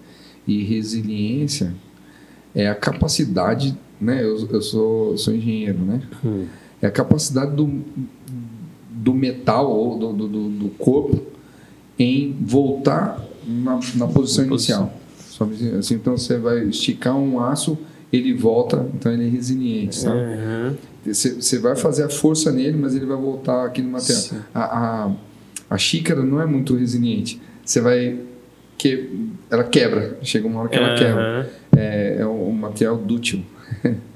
[0.47, 1.73] e resiliência
[2.53, 4.21] é a capacidade, né?
[4.23, 6.01] Eu, eu sou, sou engenheiro, né?
[6.23, 6.45] Hum.
[6.81, 7.81] É a capacidade do,
[8.91, 11.21] do metal ou do, do, do- corpo
[11.97, 14.93] em voltar na, na posição Na inicial.
[15.37, 17.77] Sabe assim, então você vai esticar um aço,
[18.11, 20.17] ele volta, então ele é resiliente, sabe?
[20.17, 20.77] Aham.
[21.05, 24.41] Você, você vai fazer a força nele, mas ele vai voltar aqui no material.
[24.53, 25.11] A, a,
[25.69, 27.41] a xícara não é muito resiliente.
[27.63, 28.19] Você vai.
[28.77, 29.09] Que,
[29.49, 30.17] ela quebra.
[30.21, 31.49] Chega uma hora que ela quebra.
[31.75, 33.43] É, é um material dútil.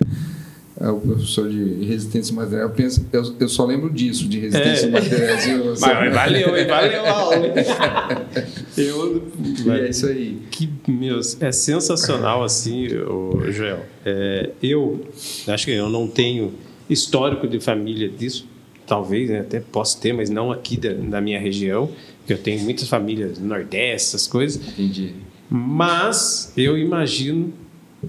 [0.81, 2.69] É o professor de resistência material.
[2.69, 4.89] Eu, penso, eu, eu só lembro disso, de resistência É.
[4.89, 5.33] material.
[5.35, 6.67] assim, você- Mas, mas valeu, hein?
[6.67, 7.35] Valeu a aula.
[8.77, 9.23] Eu,
[9.65, 10.37] E é isso aí.
[10.51, 15.05] que meus é sensacional assim o Joel É, eu
[15.47, 16.53] acho que eu não tenho
[16.89, 18.47] histórico de família disso
[18.87, 22.61] talvez né, até posso ter mas não aqui da, da minha região porque eu tenho
[22.63, 25.13] muitas famílias do nordeste essas coisas Entendi.
[25.49, 27.53] mas eu imagino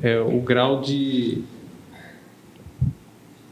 [0.03, 1.39] é, o grau de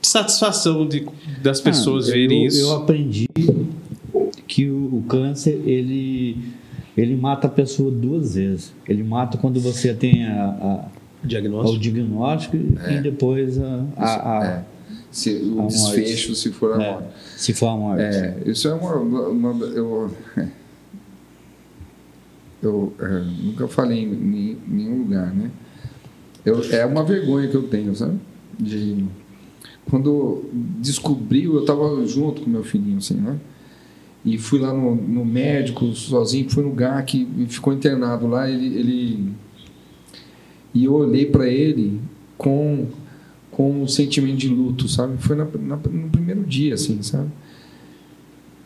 [0.09, 1.07] satisfação de,
[1.43, 3.29] das pessoas Ah, verem eu, isso Eu aprendi
[4.47, 6.37] que o, o câncer ele
[6.97, 8.73] ele mata a pessoa duas vezes.
[8.89, 10.89] Ele mata quando você tem a, a-
[11.23, 14.79] o diagnóstico diagnóstico e depois a, a- a- É.
[15.11, 15.73] Se, o a morte.
[15.75, 17.09] desfecho, se for a é, morte.
[17.37, 18.03] se for a morte.
[18.03, 18.97] É, isso é uma.
[18.97, 20.11] uma- eu
[22.63, 25.51] eu é, nunca falei em, em nenhum lugar, né?
[26.45, 28.19] Eu, é uma vergonha que eu tenho, sabe?
[28.59, 29.05] De,
[29.91, 30.45] quando
[30.81, 33.39] descobriu, eu estava junto com meu filhinho, assim, né?
[34.25, 38.51] E fui lá no, no médico sozinho, fui no GAC ficou internado lá.
[38.51, 39.33] Ele, ele
[40.75, 42.01] e eu olhei para ele
[42.37, 42.87] com
[43.51, 45.17] com um sentimento de luto, sabe?
[45.19, 47.29] Foi na, na- no primeiro dia, assim, sabe?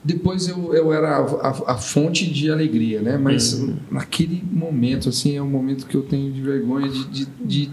[0.05, 3.17] Depois eu, eu era a, a- a fonte de alegria, né?
[3.17, 3.55] Mas
[3.91, 7.71] naquele momento, assim, é um momento que eu tenho de vergonha de, de, de,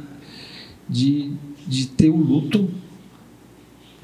[0.88, 1.32] de,
[1.68, 2.70] de ter o luto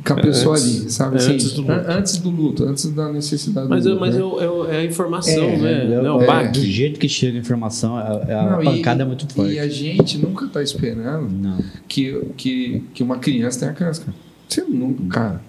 [0.06, 1.16] com a pessoa Antes- ali, sabe?
[1.16, 1.72] é, Assim, antes do luto.
[1.72, 4.06] an- antes do luto, antes da necessidade mas, do eu, luto.
[4.06, 4.22] mas né?
[4.22, 7.38] eu, eu- é a informação É, né É, não é, baque do jeito que chega
[7.38, 9.54] a informação, a, a Não, e- pancada é muito forte.
[9.54, 11.60] E a gente nunca está esperando Não.
[11.88, 14.06] que, que, que uma criança tenha câncer.
[14.48, 15.42] Você nunca, cara.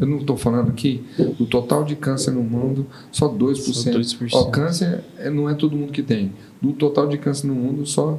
[0.00, 1.02] Eu não estou falando aqui
[1.38, 3.54] do total de câncer no mundo, só 2%.
[3.74, 4.28] Só 2%.
[4.32, 6.32] Ó, câncer é- não é todo mundo que tem.
[6.60, 8.18] Do total de câncer no mundo, só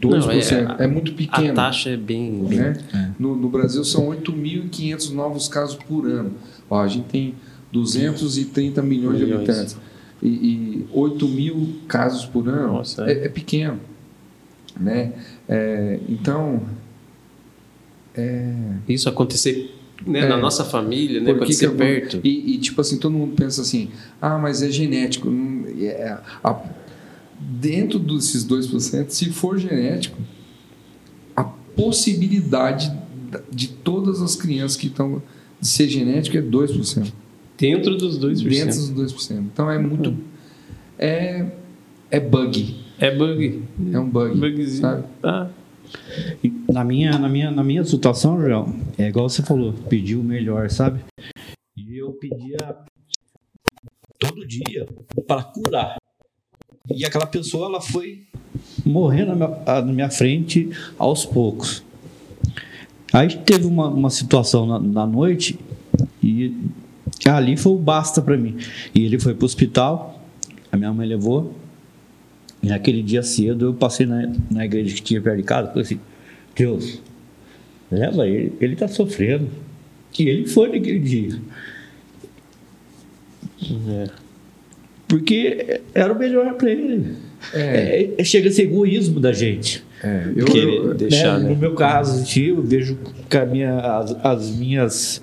[0.00, 0.64] 2%.
[0.68, 1.54] Não, é, é- muito a pequeno.
[1.54, 2.76] taxa é bem, bem né?
[2.94, 3.08] É.
[3.18, 6.32] No, no Brasil são 8.500 novos casos por ano.
[6.68, 7.34] Ó, a gente tem
[7.72, 9.48] 230 milhões, de Milhões.
[9.48, 9.76] habitantes.
[10.22, 13.78] E, e 8 mil casos por ano Nossa, é, é pequeno.
[14.78, 15.12] Né?
[15.48, 16.62] É, então,
[18.88, 19.74] isso acontecer
[20.06, 20.28] né, É.
[20.28, 22.20] na nossa família, né, que eu- perto.
[22.22, 23.90] E, e, tipo assim, todo mundo pensa assim,
[24.22, 25.28] ah, mas é genético.
[25.80, 26.62] É- a-
[27.38, 30.18] dentro desses 2%, se for genético,
[31.36, 32.90] a possibilidade
[33.30, 35.22] da- de todas as crianças que estão
[35.60, 37.12] de ser genético é 2%.
[37.56, 38.48] Dentro dos 2%.
[38.48, 39.40] Dentro dos 2%.
[39.52, 40.16] Então é muito.
[40.98, 41.46] É,
[42.10, 42.76] é bug.
[42.98, 43.62] É bug.
[43.92, 44.38] É um bug.
[44.38, 44.80] Bugzinho.
[44.80, 45.04] sabe?
[45.22, 45.48] Ah,
[46.70, 50.68] Na minha, na minha, na minha situação, João, é igual você falou, pedir o melhor,
[50.70, 51.00] sabe?
[51.76, 52.76] E eu pedia
[54.18, 54.86] todo dia
[55.26, 55.96] para curar.
[56.94, 58.22] E aquela pessoa, ela foi
[58.84, 61.82] morrendo na minha, a- na minha frente aos poucos.
[63.12, 65.58] Aí teve uma, uma situação na, na noite
[66.22, 66.54] e
[67.26, 68.56] ali foi o basta para mim.
[68.94, 70.22] E ele foi para o hospital,
[70.70, 71.54] a minha mãe levou,
[72.62, 75.82] e naquele dia cedo eu passei na, na igreja que tinha perto de casa, falei
[75.82, 76.00] assim,
[76.54, 77.00] Deus,
[77.90, 79.48] leva ele, ele está sofrendo.
[80.18, 81.40] E ele foi naquele dia.
[83.62, 84.27] é.
[85.08, 87.14] Porque era o melhor para ele.
[87.54, 87.60] É.
[87.60, 89.82] É, é- chega a ser egoísmo da gente.
[90.02, 91.44] É, eu, Querer eu- deixar, né?
[91.48, 91.50] né?
[91.50, 92.98] No meu caso, eu vejo
[93.28, 95.22] que a minha, as, as minhas,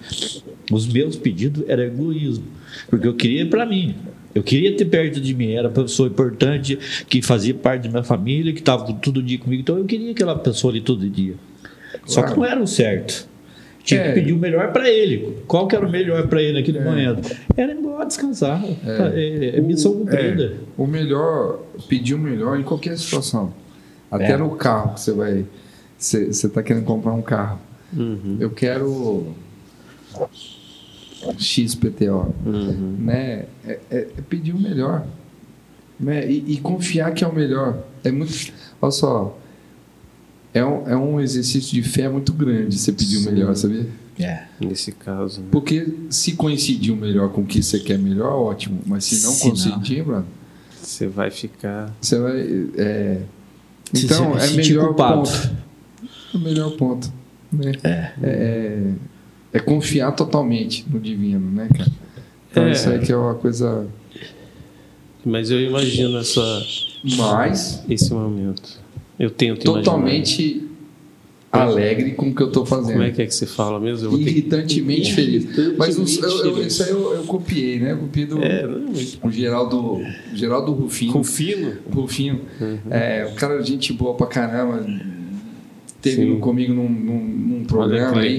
[0.72, 2.46] os meus pedidos eram egoísmo,
[2.90, 3.96] porque eu queria para mim.
[4.34, 6.78] Eu queria ter perto de mim, era uma pessoa importante
[7.08, 10.36] que fazia parte da minha família, que estava todo dia comigo, então eu queria aquela
[10.38, 11.36] pessoa ali todo dia.
[12.06, 12.42] Só que Claro.
[12.42, 13.30] não era o certo.
[13.86, 14.08] Tinha É.
[14.10, 15.38] que pedir o melhor para ele.
[15.48, 17.34] Qual que era o melhor para ele naquele momento?
[17.56, 18.62] Era ir embora descansar.
[18.86, 20.54] É, é missão cumprida.
[20.78, 23.54] o melhor, pedir o melhor em qualquer situação.
[24.12, 24.38] Até É.
[24.38, 25.46] no carro que você vai.
[25.98, 27.60] Você está querendo comprar um carro.
[27.96, 28.38] Uhum.
[28.40, 29.28] Eu quero
[31.38, 32.34] XPTO.
[32.46, 32.96] Uhum.
[33.00, 33.46] Né?
[33.66, 35.06] É, é- é pedir o melhor.
[36.00, 36.30] Né?
[36.30, 37.78] E, e confiar que é o melhor.
[38.04, 38.34] É muito.
[38.82, 39.38] Olha só.
[40.56, 43.28] É um, é um exercício de fé muito grande você pedir Sim.
[43.28, 43.86] o melhor, sabia?
[44.18, 44.44] É.
[44.62, 45.42] Nesse caso.
[45.42, 45.48] né?
[45.52, 48.80] Porque se coincidir o melhor com o que você quer melhor, ótimo.
[48.86, 49.52] Mas se não Se não.
[49.52, 50.26] coincidir, brother,
[50.82, 51.94] Você vai ficar.
[52.00, 52.40] você vai.
[52.78, 53.22] é,
[53.94, 55.16] Então, se é melhor culpado.
[55.30, 55.52] ponto.
[56.34, 57.12] É o melhor ponto.
[57.52, 57.74] Né?
[57.84, 58.12] É.
[58.24, 58.92] É,
[59.54, 61.92] é confiar totalmente no divino, né, cara?
[62.50, 62.72] Então, É.
[62.72, 63.86] isso aí que é uma coisa.
[65.26, 66.42] Mas eu imagino essa,
[67.18, 68.80] Mas, esse momento.
[69.20, 69.84] Eu tento imaginar.
[69.84, 70.62] totalmente
[71.52, 72.94] alegre com o que eu tô fazendo.
[72.94, 74.18] Como é que é que você fala mesmo?
[74.18, 75.48] Irritantemente feliz.
[75.78, 77.94] Mas os- eu- eu- isso aí eu, eu copiei, né?
[77.94, 80.02] Eu copiei do É, não, mas o Geraldo,
[80.34, 81.14] Geraldo Rufino.
[81.14, 81.74] com fino.
[81.94, 82.42] Rufino.
[82.90, 84.86] É, o cara, gente boa pra caramba.
[86.02, 86.40] Teve Sim.
[86.40, 87.20] comigo num, num,
[87.60, 88.38] num programa aí.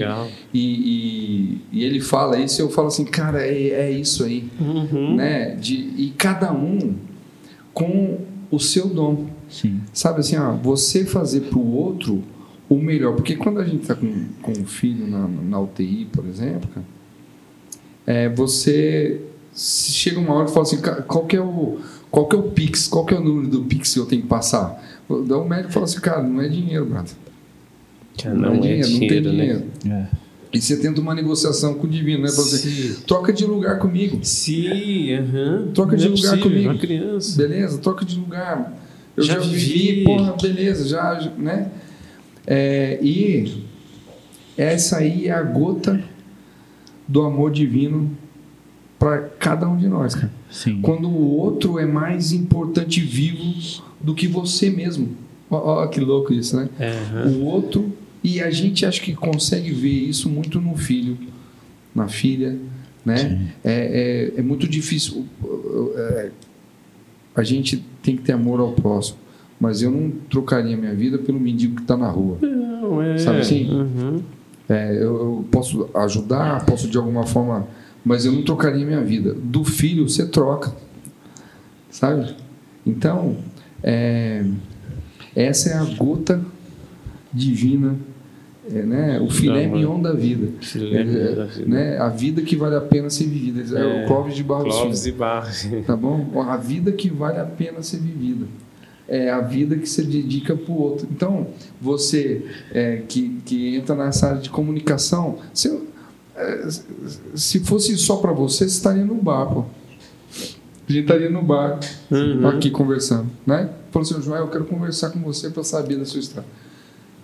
[0.54, 4.44] E, e, e ele fala isso e eu falo assim, cara, é, é isso aí.
[4.60, 5.16] Uhum.
[5.16, 5.56] Né?
[5.56, 6.94] De, e cada um
[7.74, 8.18] com
[8.50, 9.26] o seu dom.
[9.48, 9.80] Sim.
[9.92, 12.22] Sabe assim, ó, você fazer pro outro
[12.68, 13.14] o melhor.
[13.14, 16.86] Porque quando a gente tá com, com um filho na, na UTI, por exemplo, cara,
[18.06, 19.20] é, você
[19.54, 21.78] chega uma hora e fala assim, "Ca- qual que é o
[22.10, 24.22] qual que é o Pix, qual que é o número do Pix que eu tenho
[24.22, 24.82] que passar?
[25.08, 27.12] Daí o médico fala assim, cara, não é dinheiro, brother.
[28.16, 29.30] Que não, é dinheiro, não tem né?
[29.30, 29.64] dinheiro.
[29.90, 30.06] É.
[30.52, 32.28] E você tenta uma negociação com o divino, né?
[32.28, 32.96] Sim.
[33.06, 34.18] troca de lugar comigo.
[34.22, 35.68] Sim, aham.
[35.74, 36.70] Troca de Não é lugar possível, comigo.
[36.70, 37.36] Uma criança.
[37.36, 38.72] Beleza, troca de lugar.
[39.16, 40.04] Eu já, Já vivi, vivi.
[40.04, 41.70] porra, beleza, já, já- né?
[42.46, 43.62] É, e
[44.56, 46.00] essa aí é a gota
[47.08, 48.10] do amor divino
[48.98, 50.30] para cada um de nós, cara.
[50.50, 50.80] Sim.
[50.80, 53.42] Quando o outro é mais importante vivo
[54.00, 55.16] do que você mesmo.
[55.50, 56.68] Ó, que louco isso, né?
[56.80, 57.28] Aham.
[57.30, 57.92] O outro,
[58.22, 61.16] e a gente acho que consegue ver isso muito no filho,
[61.94, 62.56] na filha,
[63.04, 63.50] né?
[63.64, 65.24] É, é, é muito difícil.
[67.36, 69.18] A gente tem que ter amor ao próximo,
[69.60, 72.38] mas eu não trocaria minha vida pelo mendigo que está na rua.
[72.40, 73.18] Não, é.
[73.18, 73.70] Sabe assim?
[73.70, 74.22] Uhum.
[74.68, 77.68] É, eu, eu posso ajudar, posso de alguma forma,
[78.04, 79.34] mas eu não trocaria minha vida.
[79.34, 80.74] Do filho você troca,
[81.90, 82.34] sabe?
[82.84, 83.36] Então,
[83.82, 84.44] é,
[85.34, 86.40] essa é a gota
[87.32, 87.96] divina,
[88.70, 89.20] é, né?
[89.20, 89.76] O filé Amor.
[89.78, 90.48] mignon da vida.
[90.60, 91.66] Filé É, da vida.
[91.68, 91.98] Né?
[91.98, 93.78] A vida que vale a pena ser vivida.
[93.78, 95.68] É, É, o Clóvis de Barros Clóvis Filho, e Barros.
[95.86, 96.40] tá bom?
[96.42, 98.46] A vida que vale a pena ser vivida.
[99.08, 101.06] É a vida que você dedica para o outro.
[101.10, 101.46] Então,
[101.80, 105.78] você é, que, que entra nessa área de comunicação, você,
[106.36, 106.66] é,
[107.36, 109.60] se fosse só para você, você estaria no bar, pô.
[110.88, 111.78] A gente estaria no bar,
[112.10, 112.46] Uhum.
[112.48, 113.70] aqui conversando, né?
[113.90, 116.48] Falou assim, Joel, eu quero conversar com você para saber da sua história.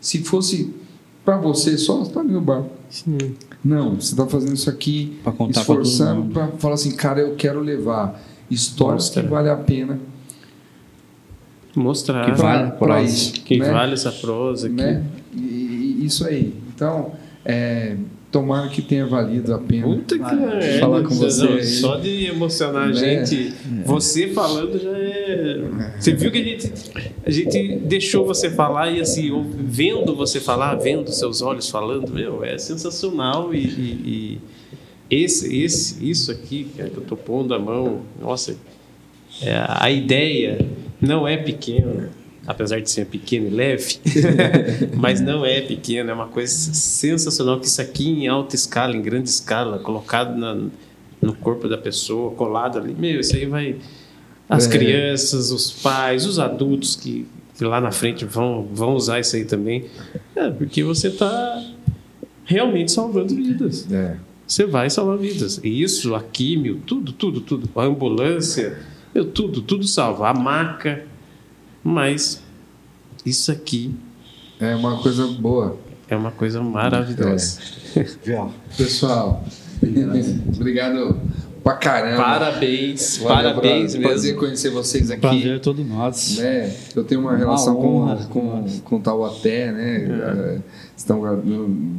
[0.00, 0.72] Se fosse
[1.24, 2.64] para você só, você estaria no bar.
[2.88, 3.18] Sim.
[3.64, 5.20] Não, você está fazendo isso aqui,
[5.50, 8.20] esforçando para falar assim, cara, eu quero levar
[8.50, 9.22] histórias Mostra.
[9.22, 9.98] que vale a pena
[11.74, 13.32] Mostrar Que vale para isso.
[13.32, 13.70] que né?
[13.70, 14.68] vale essa prosa.
[14.68, 14.74] Que...
[14.74, 15.04] né?
[15.34, 16.54] E, e isso aí.
[16.74, 17.12] Então,
[17.44, 17.96] é,
[18.32, 19.84] tomara que tenha valido a pena.
[19.86, 20.24] Puta que
[20.64, 21.62] é, falar com você não.
[21.62, 22.94] Só de emocionar a Né?
[22.94, 23.52] gente,
[23.84, 25.94] você falando já é.
[26.00, 26.72] Você viu que a gente,
[27.24, 32.42] a gente deixou você falar e assim, vendo você falar, vendo seus olhos falando, meu,
[32.42, 33.58] é sensacional e.
[33.58, 34.40] e-
[35.10, 38.56] e esse, esse, isso aqui, cara, que eu tô pondo a mão, nossa,
[39.42, 40.58] é, a ideia
[40.98, 42.08] não é pequena,
[42.46, 43.98] apesar de ser pequena e leve,
[44.96, 49.02] mas não é pequena, é uma coisa sensacional que isso aqui em alta escala, em
[49.02, 50.56] grande escala, colocado na-
[51.20, 53.76] no corpo da pessoa, colado ali, meu, isso aí vai
[54.48, 54.70] as É.
[54.70, 57.26] crianças, os pais, os adultos que,
[57.56, 59.84] que lá na frente vão, vão usar isso aí também,
[60.34, 61.64] é, porque você está
[62.44, 63.86] realmente salvando vidas.
[63.90, 64.16] É.
[64.46, 65.60] Você vai salvar vidas.
[65.62, 67.70] E isso, a químio, tudo, tudo, tudo.
[67.74, 68.76] A ambulância,
[69.14, 70.28] meu, tudo, tudo salva.
[70.28, 71.06] A maca.
[71.84, 72.40] Mas
[73.24, 73.94] isso aqui
[74.60, 75.76] É uma coisa boa.
[76.08, 77.60] é uma coisa maravilhosa.
[78.24, 78.48] Já.
[78.76, 79.44] Pessoal,
[80.56, 81.16] obrigado
[81.62, 82.22] pra caramba.
[82.22, 84.40] Parabéns, Valeu, parabéns pra- Prazer mesmo.
[84.40, 85.20] conhecer vocês aqui.
[85.20, 86.40] Prazer é todo nosso.
[86.40, 86.72] né?
[86.94, 88.16] Eu tenho uma relação honra.
[88.30, 90.06] com, com, com Taubaté, né?
[90.08, 90.58] Eh,
[90.96, 91.22] Estão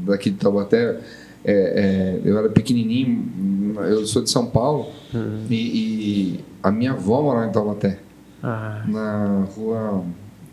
[0.06, 0.98] daqui de Taubaté.
[1.46, 4.88] É, é, eu era pequenininho, eu sou de São Paulo
[5.50, 8.00] e, e a minha avó morava em Taubaté,
[8.44, 10.04] Ah, na rua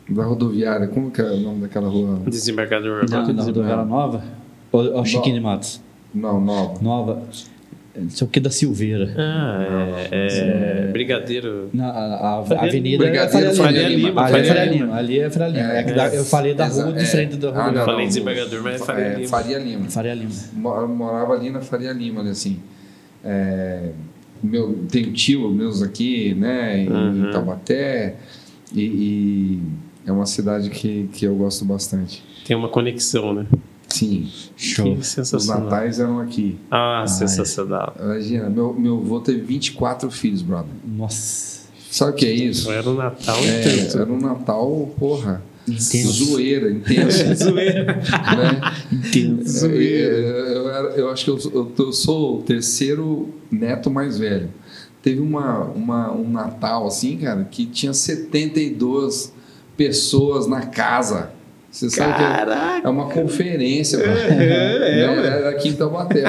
[0.09, 0.86] da rodoviária.
[0.88, 2.20] Como que é o nome daquela rua?
[2.26, 3.09] desembargador.
[3.11, 4.22] Na, na rodoviária nova?
[4.72, 5.80] Ou, ou Chiquinho de Matos?
[6.14, 6.78] Não, nova.
[6.82, 7.22] Nova.
[7.97, 9.12] Não sei o que da Silveira.
[9.18, 11.68] Ah, é, é, Brigadeiro.
[11.74, 14.09] Na, a, a Faria avenida Brigadeiro é Faria Faria Lima.
[14.09, 14.22] Lima.
[14.22, 14.95] Ali é Faria Lima.
[14.97, 15.72] Ali é Faria Lima.
[15.72, 17.05] É, É da- eu falei da rua de é.
[17.05, 17.78] frente da Ah, rodoviária.
[17.78, 18.07] não, Falei não.
[18.09, 19.28] desembargador, mas é Faria É, Lima.
[19.28, 19.91] Faria Lima.
[19.91, 20.30] Faria Lima.
[20.53, 22.61] Mo- morava ali na Faria Lima, assim.
[23.24, 23.91] É,
[24.43, 27.30] meu, tenho tio meus aqui, né, em Uhum.
[27.32, 28.16] Taubaté,
[28.72, 29.62] e, e
[30.07, 32.22] é uma cidade que, que eu gosto bastante.
[32.47, 33.47] Tem uma conexão, né?
[33.88, 34.84] Sim, Show.
[34.95, 35.64] Que os sensacional.
[35.64, 36.57] natais eram aqui.
[36.70, 37.95] Ah, sensacional.
[38.01, 40.70] Imagina, meu, meu avô teve 24 filhos, brother.
[40.97, 41.61] Nossa.
[41.91, 42.70] Sabe o que é isso?
[42.70, 43.99] Era o Natal e É, tanto.
[43.99, 46.24] era um Natal, porra, Intenso.
[46.24, 47.84] zoeira, intenso, Zoeira.
[47.84, 48.72] né?
[48.92, 49.66] Intenso.
[49.66, 54.48] Eu, eu, era- eu acho que eu, eu, eu sou o terceiro neto mais velho.
[55.02, 59.32] Teve uma, uma, um Natal, assim, cara, que tinha 72
[59.76, 61.30] pessoas na casa.
[61.70, 62.86] Você sabe que é- Caraca!
[62.86, 64.04] é uma conferência, pô.
[64.04, 65.08] é, Né?
[65.08, 65.26] ué.
[65.26, 66.24] Era aqui em Taubaté.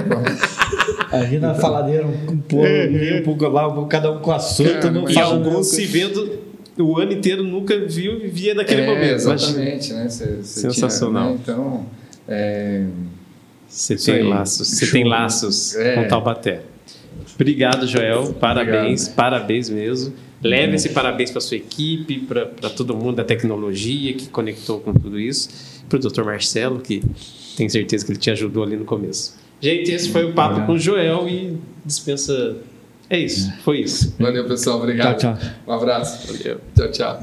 [1.12, 4.70] Ali na faladeira, um pouco, um pouco lá, um pouco, cada um com a sua.
[4.76, 6.40] Cara, E alguns se vendo
[6.78, 9.14] o ano inteiro, nunca viu e via naquele É, momento.
[9.14, 10.10] Exatamente, né?
[10.10, 11.32] Você tinha, Sensacional.
[11.32, 11.40] né?
[11.42, 11.86] Então,
[12.28, 12.86] é,
[13.68, 14.24] Você tem aí.
[14.24, 15.96] laços, você tem laços É.
[15.96, 16.62] com Taubaté.
[17.36, 18.34] Obrigado, Joel.
[18.34, 19.16] Parabéns, Obrigado.
[19.16, 20.14] parabéns mesmo.
[20.44, 25.20] Leve esse parabéns para sua equipe, para todo mundo da tecnologia que conectou com tudo
[25.20, 25.50] isso.
[25.88, 26.24] Para o Dr.
[26.24, 27.04] Marcelo, que
[27.56, 29.36] tenho certeza que ele te ajudou ali no começo.
[29.60, 32.56] Gente, esse foi o papo com o Joel e dispensa.
[33.12, 34.16] É isso, foi isso.
[34.18, 34.78] Valeu, pessoal.
[34.78, 35.18] Obrigado.
[35.18, 35.50] Tchau, tchau.
[35.68, 36.26] Um abraço.
[36.32, 36.62] Valeu.
[36.74, 37.20] Tchau, tchau.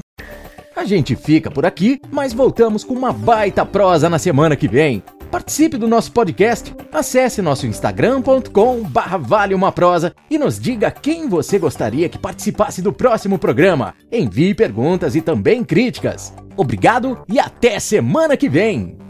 [0.75, 5.01] A gente fica por aqui, mas voltamos com uma baita prosa na semana que vem.
[5.31, 11.27] Participe do nosso podcast, acesse nosso instagram.com barra vale uma prosa e nos diga quem
[11.27, 13.95] você gostaria que participasse do próximo programa.
[14.11, 16.31] Envie perguntas e também críticas.
[16.55, 19.08] Obrigado e até semana que vem!